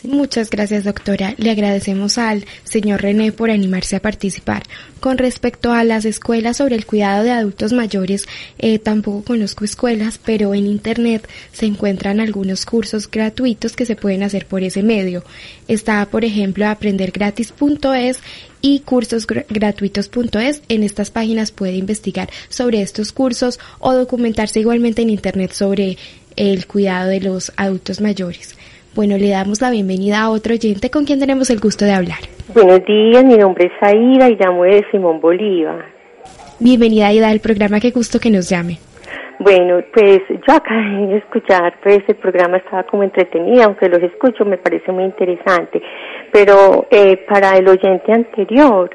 [0.03, 1.33] Muchas gracias, doctora.
[1.37, 4.63] Le agradecemos al señor René por animarse a participar.
[4.99, 8.27] Con respecto a las escuelas sobre el cuidado de adultos mayores,
[8.59, 14.23] eh, tampoco conozco escuelas, pero en Internet se encuentran algunos cursos gratuitos que se pueden
[14.23, 15.23] hacer por ese medio.
[15.69, 18.19] Está, por ejemplo, aprendergratis.es
[18.59, 20.63] y cursosgratuitos.es.
[20.67, 25.97] En estas páginas puede investigar sobre estos cursos o documentarse igualmente en Internet sobre
[26.35, 28.55] el cuidado de los adultos mayores.
[28.95, 32.19] Bueno, le damos la bienvenida a otro oyente con quien tenemos el gusto de hablar.
[32.53, 35.83] Buenos días, mi nombre es Aida y llamo de Simón Bolívar.
[36.59, 38.77] Bienvenida Aida al programa, qué gusto que nos llame.
[39.39, 44.45] Bueno, pues yo acabé de escuchar, pues el programa estaba como entretenido, aunque los escucho
[44.45, 45.81] me parece muy interesante,
[46.33, 48.89] pero eh, para el oyente anterior,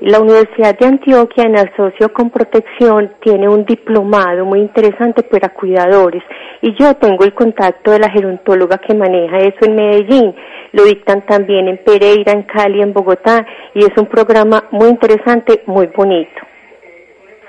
[0.00, 6.22] la Universidad de Antioquia en asocio con protección tiene un diplomado muy interesante para cuidadores
[6.62, 10.34] y yo tengo el contacto de la gerontóloga que maneja eso en Medellín.
[10.72, 15.62] Lo dictan también en Pereira, en Cali, en Bogotá y es un programa muy interesante,
[15.66, 16.40] muy bonito.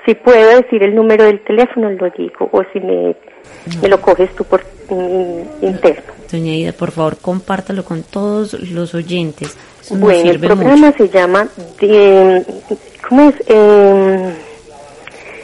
[0.04, 3.14] Si puedo decir el número del teléfono, lo digo, o si me,
[3.88, 4.62] lo coges tú por
[5.60, 6.15] interno.
[6.36, 9.56] Doña Ida, por favor, compártalo con todos los oyentes.
[9.88, 11.48] bueno, el programa se llama,
[13.08, 13.36] ¿cómo es?
[13.46, 14.34] Em,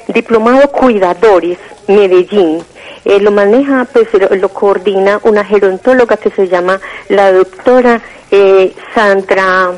[0.08, 1.56] Diplomado Cuidadores
[1.88, 2.58] Medellín.
[3.06, 6.78] Eh, lo maneja, pues lo, coordina una gerontóloga que se llama
[7.08, 9.72] la doctora eh, Sandra.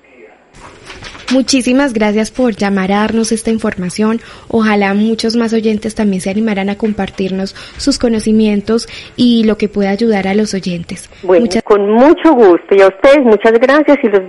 [1.31, 4.19] Muchísimas gracias por llamar a darnos esta información.
[4.49, 9.91] Ojalá muchos más oyentes también se animaran a compartirnos sus conocimientos y lo que pueda
[9.91, 11.09] ayudar a los oyentes.
[11.23, 12.75] Bueno, con mucho gusto.
[12.75, 14.21] Y a ustedes muchas gracias y los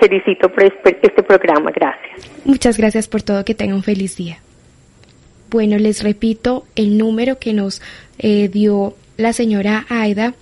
[0.00, 1.70] felicito por este, este programa.
[1.70, 2.30] Gracias.
[2.44, 3.44] Muchas gracias por todo.
[3.44, 4.38] Que tengan un feliz día.
[5.50, 7.82] Bueno, les repito el número que nos
[8.18, 10.34] eh, dio la señora Aida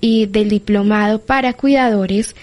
[0.00, 2.34] y del diplomado para cuidadores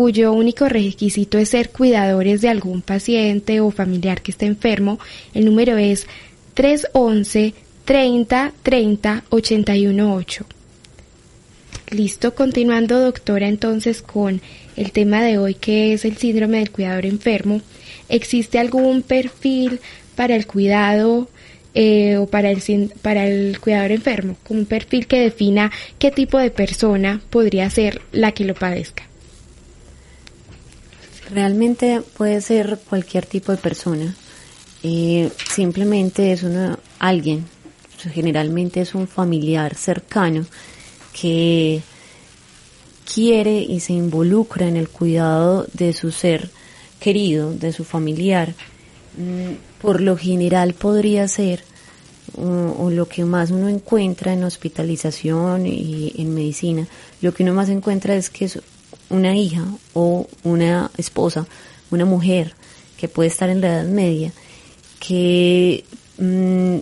[0.00, 4.98] cuyo único requisito es ser cuidadores de algún paciente o familiar que esté enfermo,
[5.34, 6.06] el número es
[6.54, 7.52] 311
[7.84, 10.46] 30 30 81 8.
[11.90, 14.40] Listo, continuando doctora entonces con
[14.74, 17.60] el tema de hoy que es el síndrome del cuidador enfermo.
[18.08, 19.80] ¿Existe algún perfil
[20.16, 21.28] para el cuidado
[21.74, 24.38] eh, o para el, para el cuidador enfermo?
[24.48, 29.09] Un perfil que defina qué tipo de persona podría ser la que lo padezca.
[31.30, 34.14] Realmente puede ser cualquier tipo de persona.
[34.82, 37.46] Eh, simplemente es una, alguien,
[38.12, 40.46] generalmente es un familiar cercano
[41.12, 41.82] que
[43.12, 46.50] quiere y se involucra en el cuidado de su ser
[46.98, 48.54] querido, de su familiar.
[49.16, 51.62] Mm, por lo general podría ser
[52.36, 56.86] o, lo que más uno encuentra en hospitalización y en medicina,
[57.20, 58.60] lo que uno más encuentra es que es
[59.10, 61.46] una hija o una esposa,
[61.90, 62.54] una mujer
[62.96, 64.32] que puede estar en la edad media,
[64.98, 65.84] que
[66.18, 66.78] mm,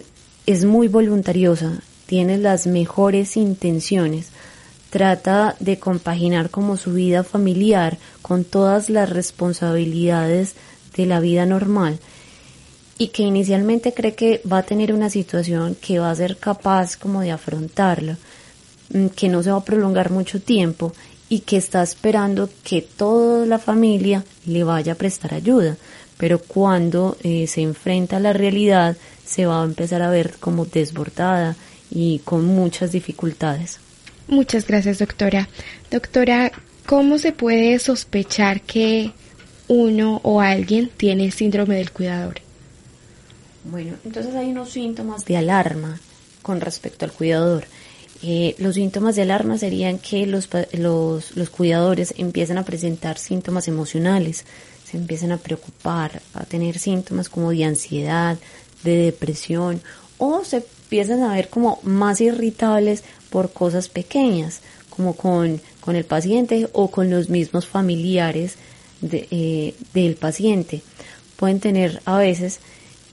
[0.46, 4.28] es muy voluntariosa, tiene las mejores intenciones,
[4.90, 10.54] trata de compaginar como su vida familiar con todas las responsabilidades
[10.96, 11.98] de la vida normal
[12.98, 16.96] y que inicialmente cree que va a tener una situación que va a ser capaz
[16.96, 18.18] como de afrontarla,
[18.92, 20.92] mm, que no se va a prolongar mucho tiempo
[21.28, 25.76] y que está esperando que toda la familia le vaya a prestar ayuda.
[26.16, 30.64] Pero cuando eh, se enfrenta a la realidad, se va a empezar a ver como
[30.64, 31.54] desbordada
[31.90, 33.78] y con muchas dificultades.
[34.26, 35.48] Muchas gracias, doctora.
[35.90, 36.52] Doctora,
[36.86, 39.12] ¿cómo se puede sospechar que
[39.68, 42.40] uno o alguien tiene el síndrome del cuidador?
[43.64, 46.00] Bueno, entonces hay unos síntomas de alarma
[46.42, 47.66] con respecto al cuidador.
[48.22, 53.68] Eh, los síntomas de alarma serían que los, los, los cuidadores empiezan a presentar síntomas
[53.68, 54.44] emocionales,
[54.84, 58.36] se empiezan a preocupar, a tener síntomas como de ansiedad,
[58.82, 59.80] de depresión,
[60.18, 66.04] o se empiezan a ver como más irritables por cosas pequeñas, como con, con el
[66.04, 68.56] paciente o con los mismos familiares
[69.00, 70.82] de, eh, del paciente.
[71.36, 72.58] Pueden tener a veces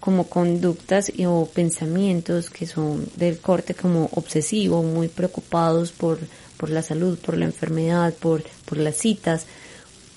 [0.06, 6.20] como conductas o pensamientos que son del corte como obsesivo, muy preocupados por,
[6.58, 9.48] por la salud, por la enfermedad, por, por las citas,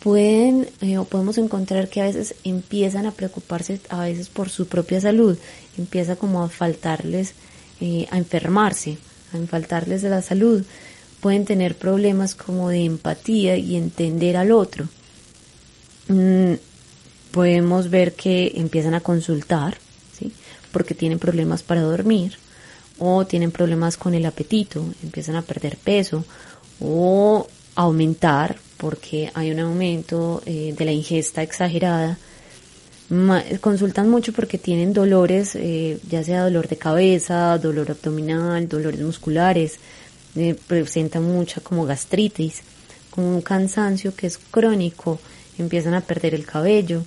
[0.02, 4.66] pueden eh, o podemos encontrar que a veces empiezan a preocuparse a veces por su
[4.66, 5.38] propia salud,
[5.78, 7.32] empieza como a faltarles,
[7.80, 8.98] eh, a enfermarse,
[9.32, 10.66] a faltarles de la salud,
[11.22, 14.86] pueden tener problemas como de empatía y entender al otro.
[16.08, 16.56] Mm,
[17.30, 19.78] podemos ver que empiezan a consultar,
[20.72, 22.36] porque tienen problemas para dormir
[22.98, 26.24] o tienen problemas con el apetito, empiezan a perder peso
[26.80, 32.18] o aumentar porque hay un aumento eh, de la ingesta exagerada.
[33.60, 39.78] consultan mucho porque tienen dolores, eh, ya sea dolor de cabeza, dolor abdominal, dolores musculares,
[40.36, 42.62] eh, presenta mucha como gastritis,
[43.10, 45.18] como un cansancio que es crónico,
[45.58, 47.04] empiezan a perder el cabello.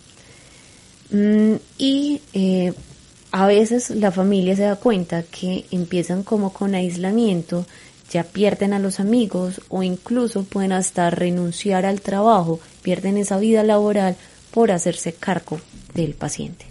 [1.11, 2.73] Mm, y eh,
[3.31, 7.65] a veces la familia se da cuenta que empiezan como con aislamiento,
[8.11, 13.63] ya pierden a los amigos o incluso pueden hasta renunciar al trabajo, pierden esa vida
[13.63, 14.15] laboral
[14.51, 15.61] por hacerse cargo
[15.93, 16.65] del paciente.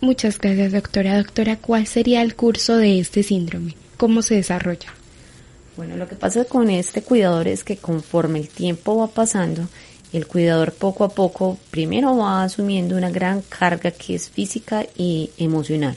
[0.00, 1.16] Muchas gracias, doctora.
[1.16, 3.76] Doctora, ¿cuál sería el curso de este síndrome?
[3.96, 4.92] ¿Cómo se desarrolla?
[5.76, 9.68] Bueno, lo que pasa con este cuidador es que conforme el tiempo va pasando,
[10.12, 15.30] el cuidador poco a poco primero va asumiendo una gran carga que es física y
[15.38, 15.96] emocional.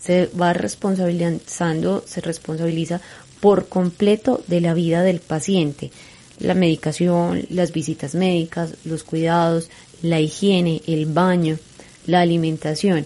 [0.00, 3.00] Se va responsabilizando, se responsabiliza
[3.40, 5.90] por completo de la vida del paciente.
[6.38, 9.68] La medicación, las visitas médicas, los cuidados,
[10.00, 11.58] la higiene, el baño,
[12.06, 13.04] la alimentación.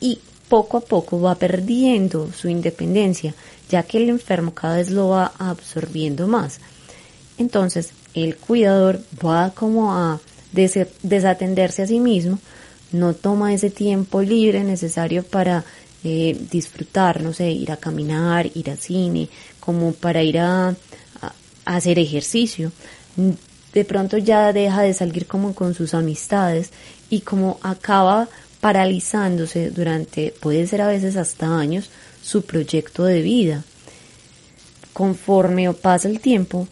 [0.00, 3.34] Y poco a poco va perdiendo su independencia,
[3.70, 6.58] ya que el enfermo cada vez lo va absorbiendo más.
[7.38, 10.20] Entonces, el cuidador va como a
[10.52, 12.38] desatenderse a sí mismo,
[12.92, 15.64] no toma ese tiempo libre necesario para
[16.04, 19.28] eh, disfrutar, no sé, ir a caminar, ir al cine,
[19.60, 20.74] como para ir a, a,
[21.64, 22.72] hacer ejercicio.
[23.72, 26.70] De pronto ya deja de salir como con sus amistades
[27.08, 28.28] y como acaba
[28.60, 31.88] paralizándose durante, puede ser a veces hasta años,
[32.22, 33.64] su proyecto de vida.
[34.92, 36.68] Conforme pasa el tiempo,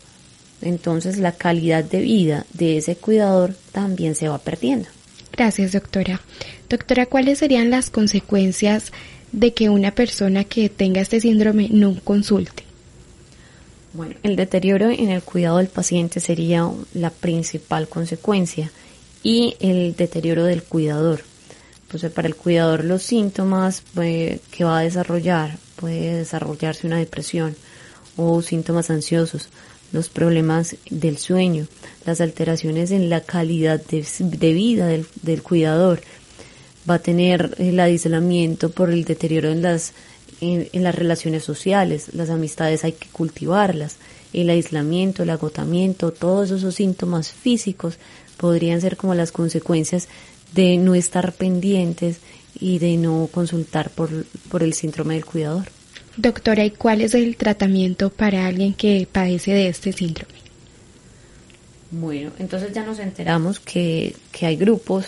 [0.63, 4.89] entonces la calidad de vida de ese cuidador también se va perdiendo.
[5.33, 6.21] Gracias, doctora.
[6.69, 8.93] Doctora, ¿cuáles serían las consecuencias
[9.33, 12.65] de que una persona que tenga este síndrome no consulte?
[13.93, 18.71] Bueno, el deterioro en el cuidado del paciente sería la principal consecuencia
[19.23, 21.23] y el deterioro del cuidador.
[21.89, 27.57] Pues para el cuidador los síntomas pues, que va a desarrollar, puede desarrollarse una depresión
[28.17, 29.49] o síntomas ansiosos,
[29.93, 31.67] los problemas del sueño,
[32.07, 36.01] las alteraciones en la calidad de, vida del, cuidador,
[36.89, 39.93] va a tener el aislamiento por el deterioro en las,
[40.41, 43.97] en, las relaciones sociales, las amistades hay que cultivarlas,
[44.33, 47.99] el aislamiento, el agotamiento, todos esos síntomas físicos
[48.37, 50.09] podrían ser como las consecuencias
[50.55, 52.19] de no estar pendientes
[52.59, 54.11] y de no consultar por,
[54.49, 55.80] por el síndrome del cuidador.
[56.21, 60.35] Doctora, ¿y cuál es el tratamiento para alguien que padece de este síndrome?
[61.91, 65.07] Bueno, entonces ya nos enteramos que, que hay grupos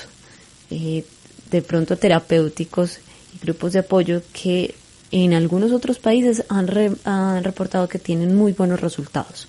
[0.71, 1.05] eh,
[1.51, 2.99] de pronto terapéuticos
[3.35, 4.75] y grupos de apoyo que
[5.11, 6.67] en algunos otros países han,
[7.05, 9.49] han reportado que tienen muy buenos resultados.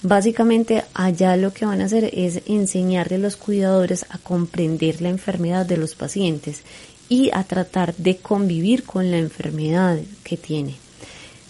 [0.00, 5.10] Básicamente allá lo que van a hacer es enseñarle a los cuidadores a comprender la
[5.10, 6.62] enfermedad de los pacientes
[7.08, 10.76] y a tratar de convivir con la enfermedad que tiene,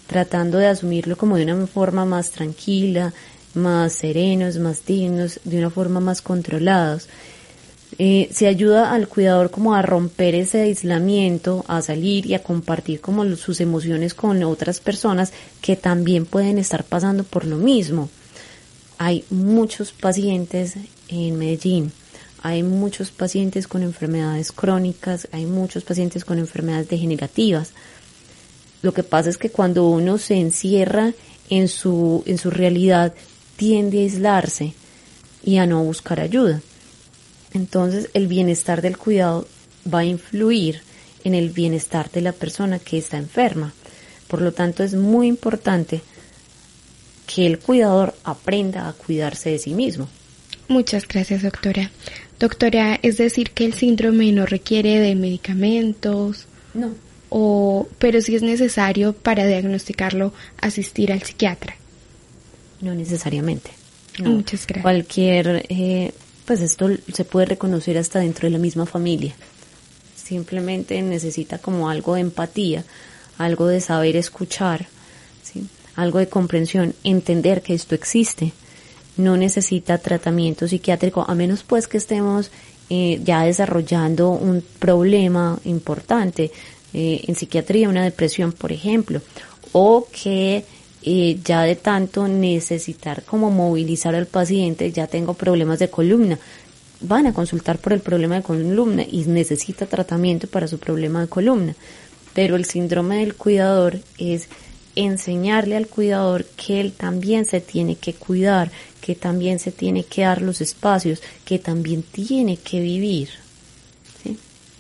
[0.06, 3.12] tratando de asumirlo como de una forma más tranquila,
[3.54, 7.08] más serenos, más dignos, de una forma más controlados.
[7.98, 13.00] Eh, se ayuda al cuidador como a romper ese aislamiento, a salir y a compartir
[13.00, 18.10] como sus emociones con otras personas que también pueden estar pasando por lo mismo.
[18.98, 20.74] Hay muchos pacientes
[21.08, 21.92] en Medellín
[22.44, 27.70] hay muchos pacientes con enfermedades crónicas, hay muchos pacientes con enfermedades degenerativas.
[28.82, 31.14] Lo que pasa es que cuando uno se encierra
[31.48, 33.14] en su, en su realidad,
[33.56, 34.74] tiende a aislarse
[35.42, 36.60] y a no buscar ayuda.
[37.54, 39.48] Entonces el bienestar del cuidado
[39.92, 40.82] va a influir
[41.24, 43.72] en el bienestar de la persona que está enferma.
[44.28, 46.02] Por lo tanto es muy importante
[47.26, 50.10] que el cuidador aprenda a cuidarse de sí mismo.
[50.68, 51.90] Muchas gracias, doctora.
[52.38, 56.46] Doctora, es decir que el síndrome no requiere de medicamentos.
[56.74, 56.92] No.
[57.30, 61.76] O, pero si es necesario para diagnosticarlo asistir al psiquiatra.
[62.80, 63.70] No necesariamente.
[64.18, 64.82] Muchas gracias.
[64.82, 66.12] Cualquier, eh,
[66.44, 69.34] pues esto se puede reconocer hasta dentro de la misma familia.
[70.16, 72.84] Simplemente necesita como algo de empatía,
[73.38, 74.86] algo de saber escuchar,
[75.42, 75.66] ¿sí?
[75.96, 78.52] algo de comprensión, entender que esto existe
[79.16, 82.50] no necesita tratamiento psiquiátrico, a menos pues que estemos
[82.90, 86.50] eh, ya desarrollando un problema importante
[86.92, 89.20] eh, en psiquiatría, una depresión, por ejemplo,
[89.72, 90.64] o que
[91.02, 96.38] eh, ya de tanto necesitar como movilizar al paciente, ya tengo problemas de columna,
[97.00, 101.28] van a consultar por el problema de columna y necesita tratamiento para su problema de
[101.28, 101.74] columna.
[102.32, 104.48] Pero el síndrome del cuidador es
[104.96, 108.70] enseñarle al cuidador que él también se tiene que cuidar,
[109.04, 113.28] que también se tiene que dar los espacios, que también tiene que vivir.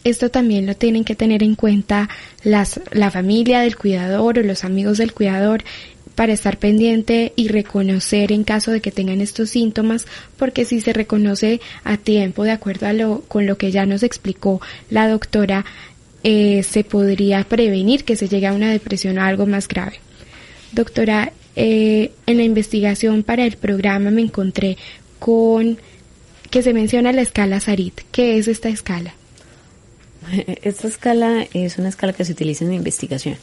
[0.02, 2.08] Esto también lo tienen que tener en cuenta
[2.42, 5.62] las, la familia del cuidador o los amigos del cuidador
[6.14, 10.06] para estar pendiente y reconocer en caso de que tengan estos síntomas,
[10.38, 14.02] porque si se reconoce a tiempo, de acuerdo a lo, con lo que ya nos
[14.02, 15.66] explicó la doctora,
[16.22, 20.00] eh, se podría prevenir que se llegue a una depresión o algo más grave.
[20.72, 24.76] Doctora, eh, en la investigación para el programa me encontré
[25.18, 25.78] con
[26.50, 28.02] que se menciona la escala SARIT.
[28.12, 29.14] ¿Qué es esta escala?
[30.62, 33.36] Esta escala es una escala que se utiliza en investigación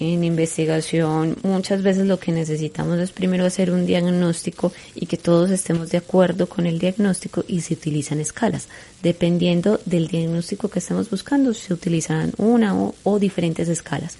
[0.00, 5.50] en investigación muchas veces lo que necesitamos es primero hacer un diagnóstico y que todos
[5.50, 8.68] estemos de acuerdo con el diagnóstico y se utilizan escalas.
[9.02, 14.16] Dependiendo del diagnóstico que estemos buscando, se utilizarán una o, diferentes escalas.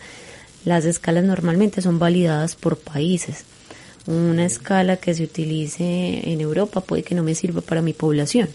[0.64, 3.44] Las escalas normalmente son validadas por países.
[4.06, 8.48] Una escala que se utilice en Europa puede que no me sirva para mi población.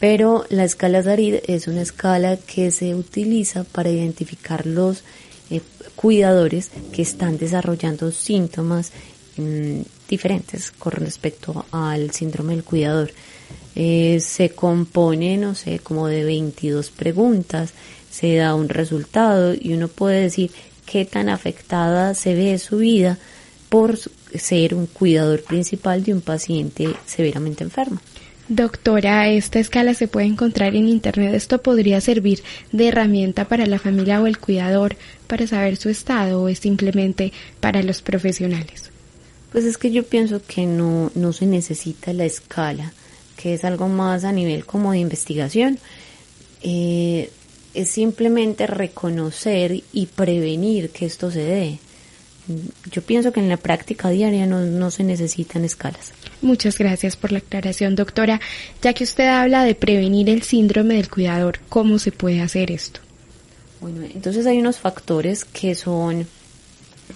[0.00, 5.02] Pero la escala Zarid es una escala que se utiliza para identificar los
[5.50, 5.60] eh,
[5.96, 8.92] cuidadores que están desarrollando síntomas
[9.36, 13.10] mm, diferentes con respecto al síndrome del cuidador.
[13.74, 17.72] Eh, se compone, no sé, como de 22 preguntas,
[18.10, 20.50] se da un resultado y uno puede decir
[20.90, 23.18] qué tan afectada se ve su vida
[23.68, 23.98] por
[24.34, 28.00] ser un cuidador principal de un paciente severamente enfermo.
[28.48, 31.34] Doctora, esta escala se puede encontrar en Internet.
[31.34, 36.42] ¿Esto podría servir de herramienta para la familia o el cuidador para saber su estado
[36.42, 38.90] o es simplemente para los profesionales?
[39.52, 42.94] Pues es que yo pienso que no, no se necesita la escala,
[43.36, 45.78] que es algo más a nivel como de investigación.
[46.62, 47.30] Eh,
[47.78, 51.78] es simplemente reconocer y prevenir que esto se dé.
[52.90, 56.12] Yo pienso que en la práctica diaria no, no se necesitan escalas.
[56.40, 58.40] Muchas gracias por la aclaración, doctora.
[58.82, 63.00] Ya que usted habla de prevenir el síndrome del cuidador, ¿cómo se puede hacer esto?
[63.80, 66.26] Bueno, entonces hay unos factores que son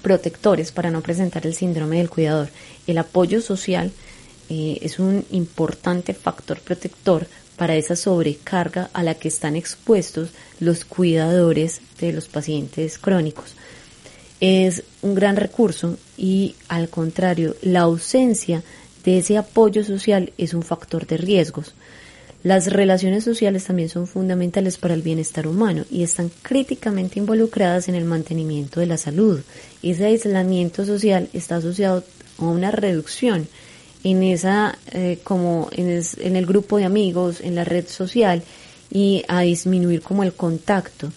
[0.00, 2.50] protectores para no presentar el síndrome del cuidador.
[2.86, 3.90] El apoyo social
[4.48, 7.26] eh, es un importante factor protector
[7.56, 10.30] para esa sobrecarga a la que están expuestos
[10.60, 13.54] los cuidadores de los pacientes crónicos.
[14.40, 18.62] Es un gran recurso y al contrario, la ausencia
[19.04, 21.74] de ese apoyo social es un factor de riesgos.
[22.42, 27.94] Las relaciones sociales también son fundamentales para el bienestar humano y están críticamente involucradas en
[27.94, 29.40] el mantenimiento de la salud.
[29.80, 32.02] Ese aislamiento social está asociado
[32.38, 33.46] a una reducción
[34.04, 38.42] en esa, eh, como en, en, el grupo de amigos, en la red social
[38.90, 41.12] y a disminuir como el contacto.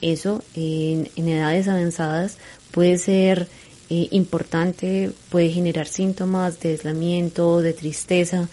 [0.00, 2.36] Eso en, en edades avanzadas
[2.70, 3.48] puede ser
[3.88, 8.48] eh, importante, puede generar síntomas de aislamiento, de tristeza,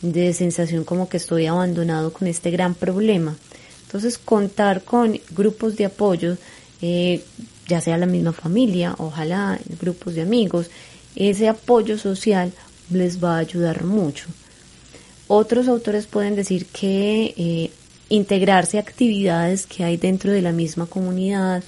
[0.00, 3.36] de sensación como que estoy abandonado con este gran problema.
[3.84, 6.36] Entonces, contar con grupos de apoyo,
[6.80, 7.22] eh,
[7.68, 10.70] ya sea la misma familia, ojalá grupos de amigos,
[11.14, 12.52] ese apoyo social
[12.90, 14.26] les va a ayudar mucho.
[15.28, 17.70] Otros autores pueden decir que eh,
[18.08, 21.62] integrarse a actividades que hay dentro de la misma comunidad,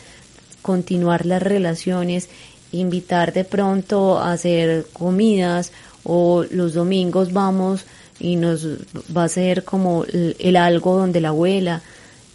[0.62, 2.28] continuar las relaciones
[2.72, 5.72] invitar de pronto a hacer comidas
[6.04, 7.84] o los domingos vamos
[8.18, 8.66] y nos
[9.14, 11.82] va a ser como el, algo donde la abuela,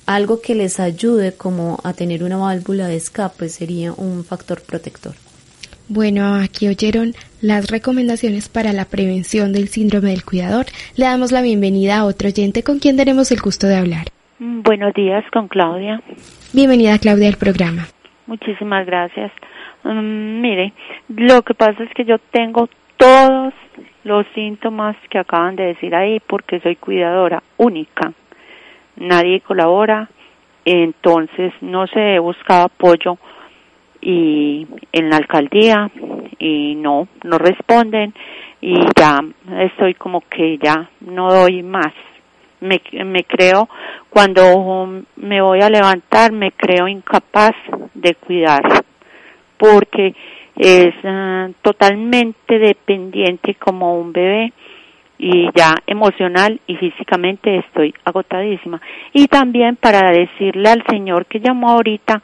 [0.06, 5.16] algo que les ayude como a tener una válvula de escape sería un factor protector.
[5.90, 10.66] Bueno, aquí oyeron las recomendaciones para la prevención del síndrome del cuidador.
[10.98, 14.08] Le damos la bienvenida a otro oyente con quien tenemos el gusto de hablar.
[14.38, 16.02] Buenos días, con Claudia.
[16.54, 17.84] Bienvenida, Claudia, al programa.
[18.26, 19.32] Muchísimas gracias.
[19.84, 20.74] Mm, mire,
[21.08, 22.68] lo que pasa es que yo tengo
[22.98, 23.54] todos
[24.04, 28.12] los síntomas que acaban de decir ahí porque soy cuidadora única.
[28.98, 30.10] Nadie colabora,
[30.66, 33.18] entonces no se he buscado apoyo
[34.08, 35.91] y en la alcaldía
[36.39, 38.14] y no, no responden
[38.62, 39.20] y ya
[39.60, 41.93] estoy como que ya no doy más.
[42.62, 43.68] Me, me creo,
[44.10, 47.51] cuando me voy a levantar, me creo incapaz
[47.93, 48.64] de cuidar
[49.58, 50.16] porque
[50.55, 54.53] es ah, totalmente dependiente como un bebé
[55.20, 58.82] y ya emocional y físicamente estoy agotadísima.
[59.12, 62.24] Y también para decirle al señor que llamó ahorita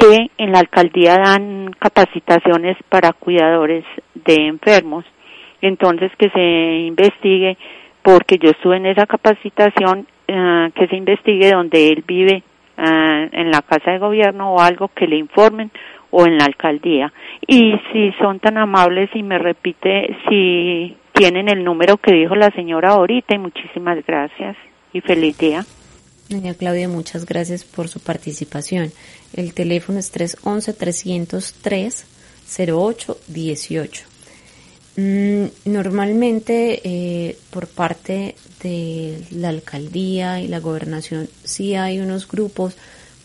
[0.00, 3.84] que en la alcaldía dan capacitaciones para cuidadores
[4.14, 5.04] de enfermos.
[5.60, 7.58] Entonces que se investigue,
[8.02, 12.42] porque yo estuve en esa capacitación, ah, que se investigue donde él vive
[12.78, 15.70] ah, en la casa de gobierno o algo que le informen
[16.10, 17.12] o en la alcaldía.
[17.46, 22.50] Y si son tan amables y me repite si tienen el número que dijo la
[22.52, 24.56] señora ahorita y muchísimas gracias
[24.94, 25.62] y feliz día.
[26.30, 28.92] Doña Claudia, muchas gracias por su participación.
[29.34, 32.04] El teléfono es 311-303.
[32.50, 34.04] 0818.
[34.96, 42.74] Mm, normalmente eh, por parte de la alcaldía y la gobernación sí hay unos grupos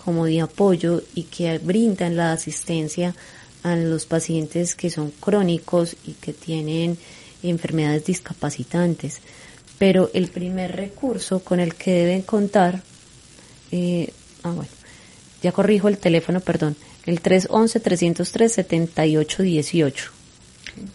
[0.03, 3.15] como de apoyo y que brindan la asistencia
[3.63, 6.97] a los pacientes que son crónicos y que tienen
[7.41, 9.21] enfermedades discapacitantes.
[9.79, 12.83] Pero el primer recurso con el que deben contar,
[13.75, 14.13] eh,
[14.43, 14.71] ah bueno,
[15.41, 19.93] ya corrijo el teléfono, perdón, el 311-303-7818.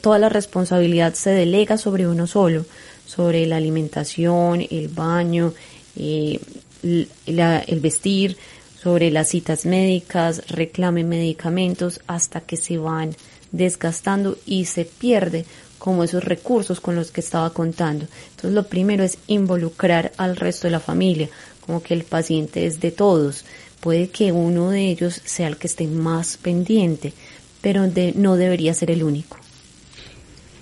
[0.00, 2.64] toda la responsabilidad se delega sobre uno solo,
[3.06, 5.52] sobre la alimentación, el baño,
[5.96, 6.40] eh,
[6.84, 8.36] el vestir,
[8.84, 13.16] sobre las citas médicas, reclame medicamentos hasta que se van
[13.50, 15.46] desgastando y se pierde
[15.78, 18.06] como esos recursos con los que estaba contando.
[18.30, 21.30] Entonces lo primero es involucrar al resto de la familia,
[21.64, 23.46] como que el paciente es de todos.
[23.80, 27.14] Puede que uno de ellos sea el que esté más pendiente,
[27.62, 29.38] pero no debería ser el único.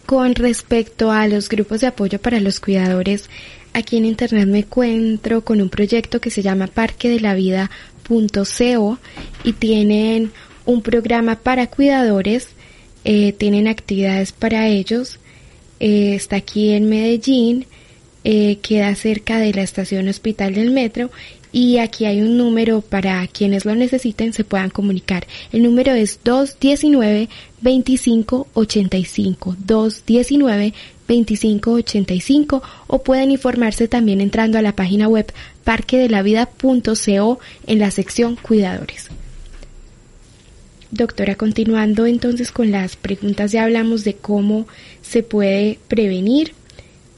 [0.07, 3.29] Con respecto a los grupos de apoyo para los cuidadores,
[3.73, 7.71] aquí en Internet me encuentro con un proyecto que se llama Parque de la Vida
[8.07, 8.99] .co
[9.45, 10.33] y tienen
[10.67, 12.49] un programa para cuidadores,
[13.05, 15.19] eh, tienen actividades para ellos.
[15.81, 17.67] Eh, está aquí en Medellín,
[18.25, 21.11] eh, queda cerca de la estación hospital del metro
[21.53, 25.27] y aquí hay un número para quienes lo necesiten se puedan comunicar.
[25.53, 27.29] El número es 219
[27.61, 30.73] 2585 219
[31.09, 35.33] 2585 o pueden informarse también entrando a la página web
[35.65, 39.09] parquedelavida.co en la sección cuidadores.
[40.91, 44.67] Doctora, continuando entonces con las preguntas, ya hablamos de cómo
[45.01, 46.53] se puede prevenir,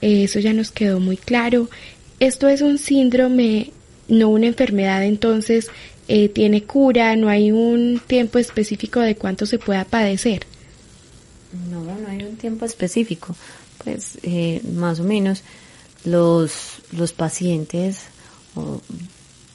[0.01, 1.69] eso ya nos quedó muy claro.
[2.21, 3.73] Esto es un síndrome,
[4.07, 5.71] no una enfermedad, entonces
[6.07, 10.47] eh, tiene cura, no hay un tiempo específico de cuánto se pueda padecer.
[11.71, 13.35] No, no hay un tiempo específico
[13.85, 15.43] pues eh, más o menos
[16.05, 18.07] los, los pacientes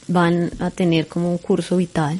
[0.08, 2.20] van a tener como un curso vital,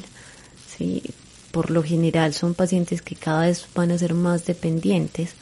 [0.76, 1.02] ¿sí?
[1.50, 5.34] por lo general son pacientes que cada vez van a ser más dependientes,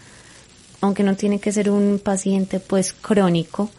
[0.81, 3.71] aunque no tiene que ser un paciente pues crónico,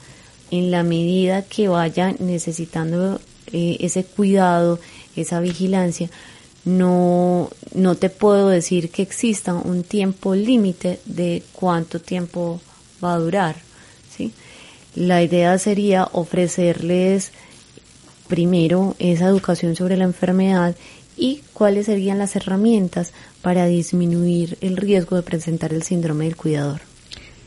[0.51, 3.19] en la medida que vaya necesitando
[3.51, 4.79] eh, ese cuidado,
[5.15, 6.09] esa vigilancia,
[6.65, 12.59] no, no te puedo decir que exista un tiempo límite de cuánto tiempo
[13.03, 13.55] va a durar.
[14.15, 14.31] ¿sí?
[14.95, 17.31] La idea sería ofrecerles
[18.27, 20.75] primero esa educación sobre la enfermedad
[21.17, 26.81] y cuáles serían las herramientas para disminuir el riesgo de presentar el síndrome del cuidador.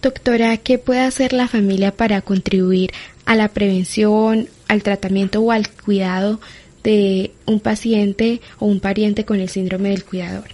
[0.03, 2.92] Doctora, ¿qué puede hacer la familia para contribuir
[3.24, 6.40] a la prevención, al tratamiento o al cuidado
[6.82, 10.48] de un paciente o un pariente con el síndrome del cuidador?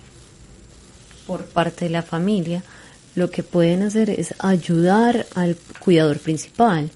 [1.26, 2.62] Por parte de la familia,
[3.18, 6.90] lo que pueden hacer es ayudar al cuidador principal,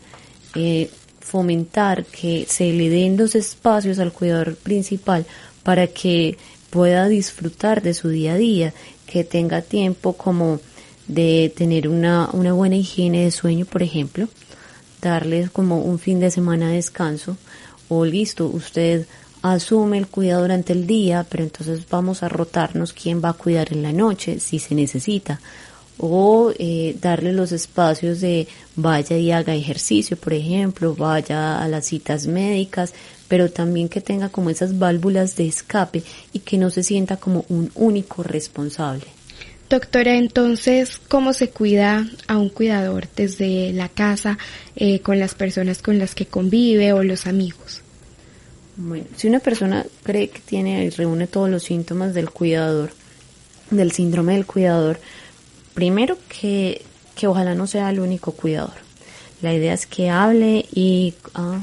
[0.54, 0.88] eh,
[1.20, 5.26] fomentar que se le den los espacios al cuidador principal
[5.62, 6.38] para que
[6.70, 8.72] pueda disfrutar de su día a día,
[9.06, 10.60] que tenga tiempo como
[11.08, 14.28] de tener una, una buena higiene de sueño, por ejemplo,
[15.00, 17.36] darles como un fin de semana de descanso,
[17.88, 19.06] o listo, usted
[19.42, 23.72] asume el cuidado durante el día, pero entonces vamos a rotarnos quién va a cuidar
[23.72, 25.40] en la noche si se necesita
[26.04, 31.86] o eh, darle los espacios de vaya y haga ejercicio, por ejemplo, vaya a las
[31.86, 32.92] citas médicas,
[33.28, 37.44] pero también que tenga como esas válvulas de escape y que no se sienta como
[37.48, 39.04] un único responsable.
[39.70, 44.38] Doctora, entonces, ¿cómo se cuida a un cuidador desde la casa,
[44.74, 47.80] eh, con las personas con las que convive o los amigos?
[48.76, 52.90] Bueno, si una persona cree que tiene y reúne todos los síntomas del cuidador,
[53.70, 54.98] del síndrome del cuidador,
[55.74, 56.82] primero que,
[57.14, 58.74] que ojalá no sea el único cuidador.
[59.42, 61.60] La idea es que hable y ah,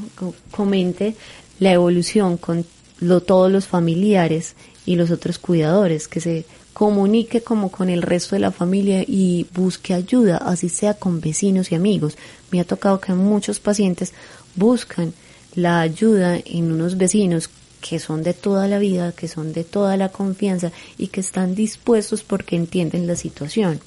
[0.50, 1.14] comente
[1.58, 2.66] la evolución con
[3.00, 4.54] lo, todos los familiares
[4.84, 9.46] y los otros cuidadores, que se comunique como con el resto de la familia y
[9.54, 12.16] busque ayuda, así sea con vecinos y amigos.
[12.50, 14.12] Me ha tocado que muchos pacientes
[14.56, 15.12] buscan
[15.54, 17.50] la ayuda en unos vecinos
[17.80, 21.54] que son de toda la vida, que son de toda la confianza y que están
[21.54, 23.80] dispuestos porque entienden la situación.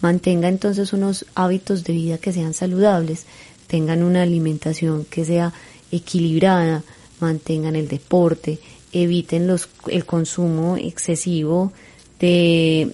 [0.00, 3.26] Mantenga entonces unos hábitos de vida que sean saludables,
[3.66, 5.52] tengan una alimentación que sea
[5.90, 6.84] equilibrada,
[7.20, 8.58] mantengan el deporte,
[8.92, 11.72] eviten los, el consumo excesivo
[12.20, 12.92] de,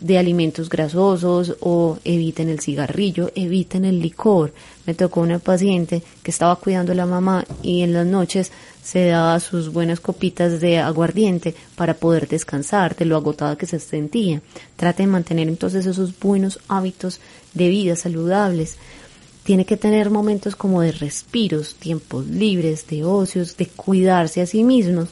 [0.00, 4.52] de alimentos grasosos o eviten el cigarrillo, eviten el licor.
[4.86, 8.52] Me tocó una paciente que estaba cuidando a la mamá y en las noches
[8.84, 13.80] se daba sus buenas copitas de aguardiente para poder descansar de lo agotada que se
[13.80, 14.42] sentía.
[14.76, 17.20] Trate de mantener entonces esos buenos hábitos
[17.54, 18.76] de vida saludables.
[19.42, 24.64] Tiene que tener momentos como de respiros, tiempos libres, de ocios, de cuidarse a sí
[24.64, 25.08] mismos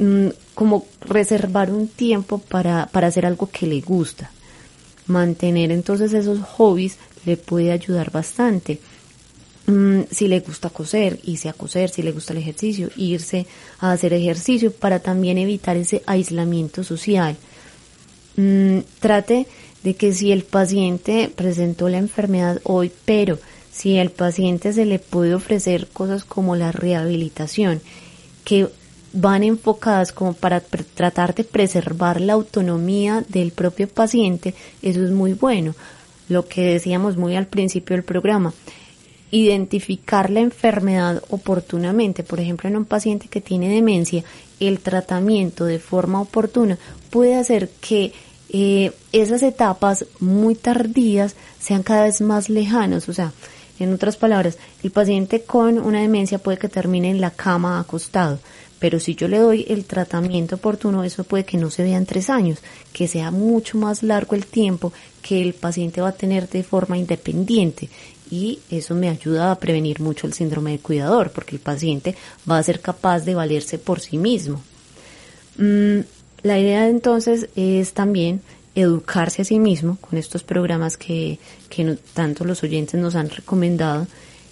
[0.00, 4.30] Mm, como reservar un tiempo para, para hacer algo que le gusta.
[5.06, 6.96] Mantener entonces esos hobbies
[7.26, 8.80] le puede ayudar bastante.
[9.70, 13.46] Mm, si le gusta coser, irse a coser, si le gusta el ejercicio, irse
[13.78, 17.36] a hacer ejercicio para también evitar ese aislamiento social.
[18.36, 19.46] Mm, trate
[19.84, 23.38] de que si el paciente presentó la enfermedad hoy, pero
[23.70, 27.80] si el paciente se le puede ofrecer cosas como la rehabilitación,
[28.44, 28.68] que
[29.12, 35.34] van enfocadas como para tratar de preservar la autonomía del propio paciente, eso es muy
[35.34, 35.76] bueno.
[36.28, 38.52] Lo que decíamos muy al principio del programa,
[39.30, 42.22] identificar la enfermedad oportunamente.
[42.22, 44.24] Por ejemplo, en un paciente que tiene demencia,
[44.58, 46.78] el tratamiento de forma oportuna
[47.10, 48.12] puede hacer que
[48.50, 53.08] eh, esas etapas muy tardías sean cada vez más lejanos.
[53.08, 53.32] O sea,
[53.78, 58.38] en otras palabras, el paciente con una demencia puede que termine en la cama acostado,
[58.78, 62.06] pero si yo le doy el tratamiento oportuno, eso puede que no se vea en
[62.06, 62.58] tres años,
[62.92, 66.98] que sea mucho más largo el tiempo que el paciente va a tener de forma
[66.98, 67.88] independiente.
[68.30, 72.14] Y eso me ayuda a prevenir mucho el síndrome de cuidador, porque el paciente
[72.48, 74.62] va a ser capaz de valerse por sí mismo.
[75.56, 76.00] Mm,
[76.42, 78.40] la idea entonces es también
[78.74, 84.06] educarse a sí mismo con estos programas que, que tanto los oyentes nos han recomendado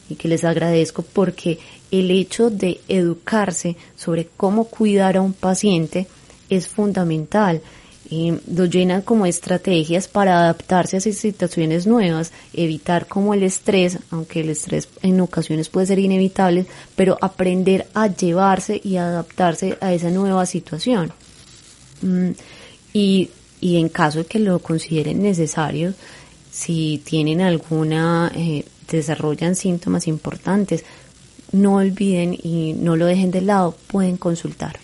[0.09, 1.59] y que les agradezco porque
[1.91, 6.07] el hecho de educarse sobre cómo cuidar a un paciente
[6.51, 7.63] es fundamental.
[8.11, 14.41] Lo llenan como estrategias para adaptarse a esas situaciones nuevas, evitar como el estrés, aunque
[14.41, 20.11] el estrés en ocasiones puede ser inevitable, pero aprender a llevarse y adaptarse a esa
[20.11, 21.13] nueva situación.
[22.01, 22.31] Mm,
[22.95, 23.31] y,
[23.61, 25.93] y en caso de que lo consideren necesario,
[26.51, 30.85] si tienen alguna, eh, desarrollan síntomas importantes,
[31.53, 34.79] no olviden y no lo dejen de lado, pueden consultar.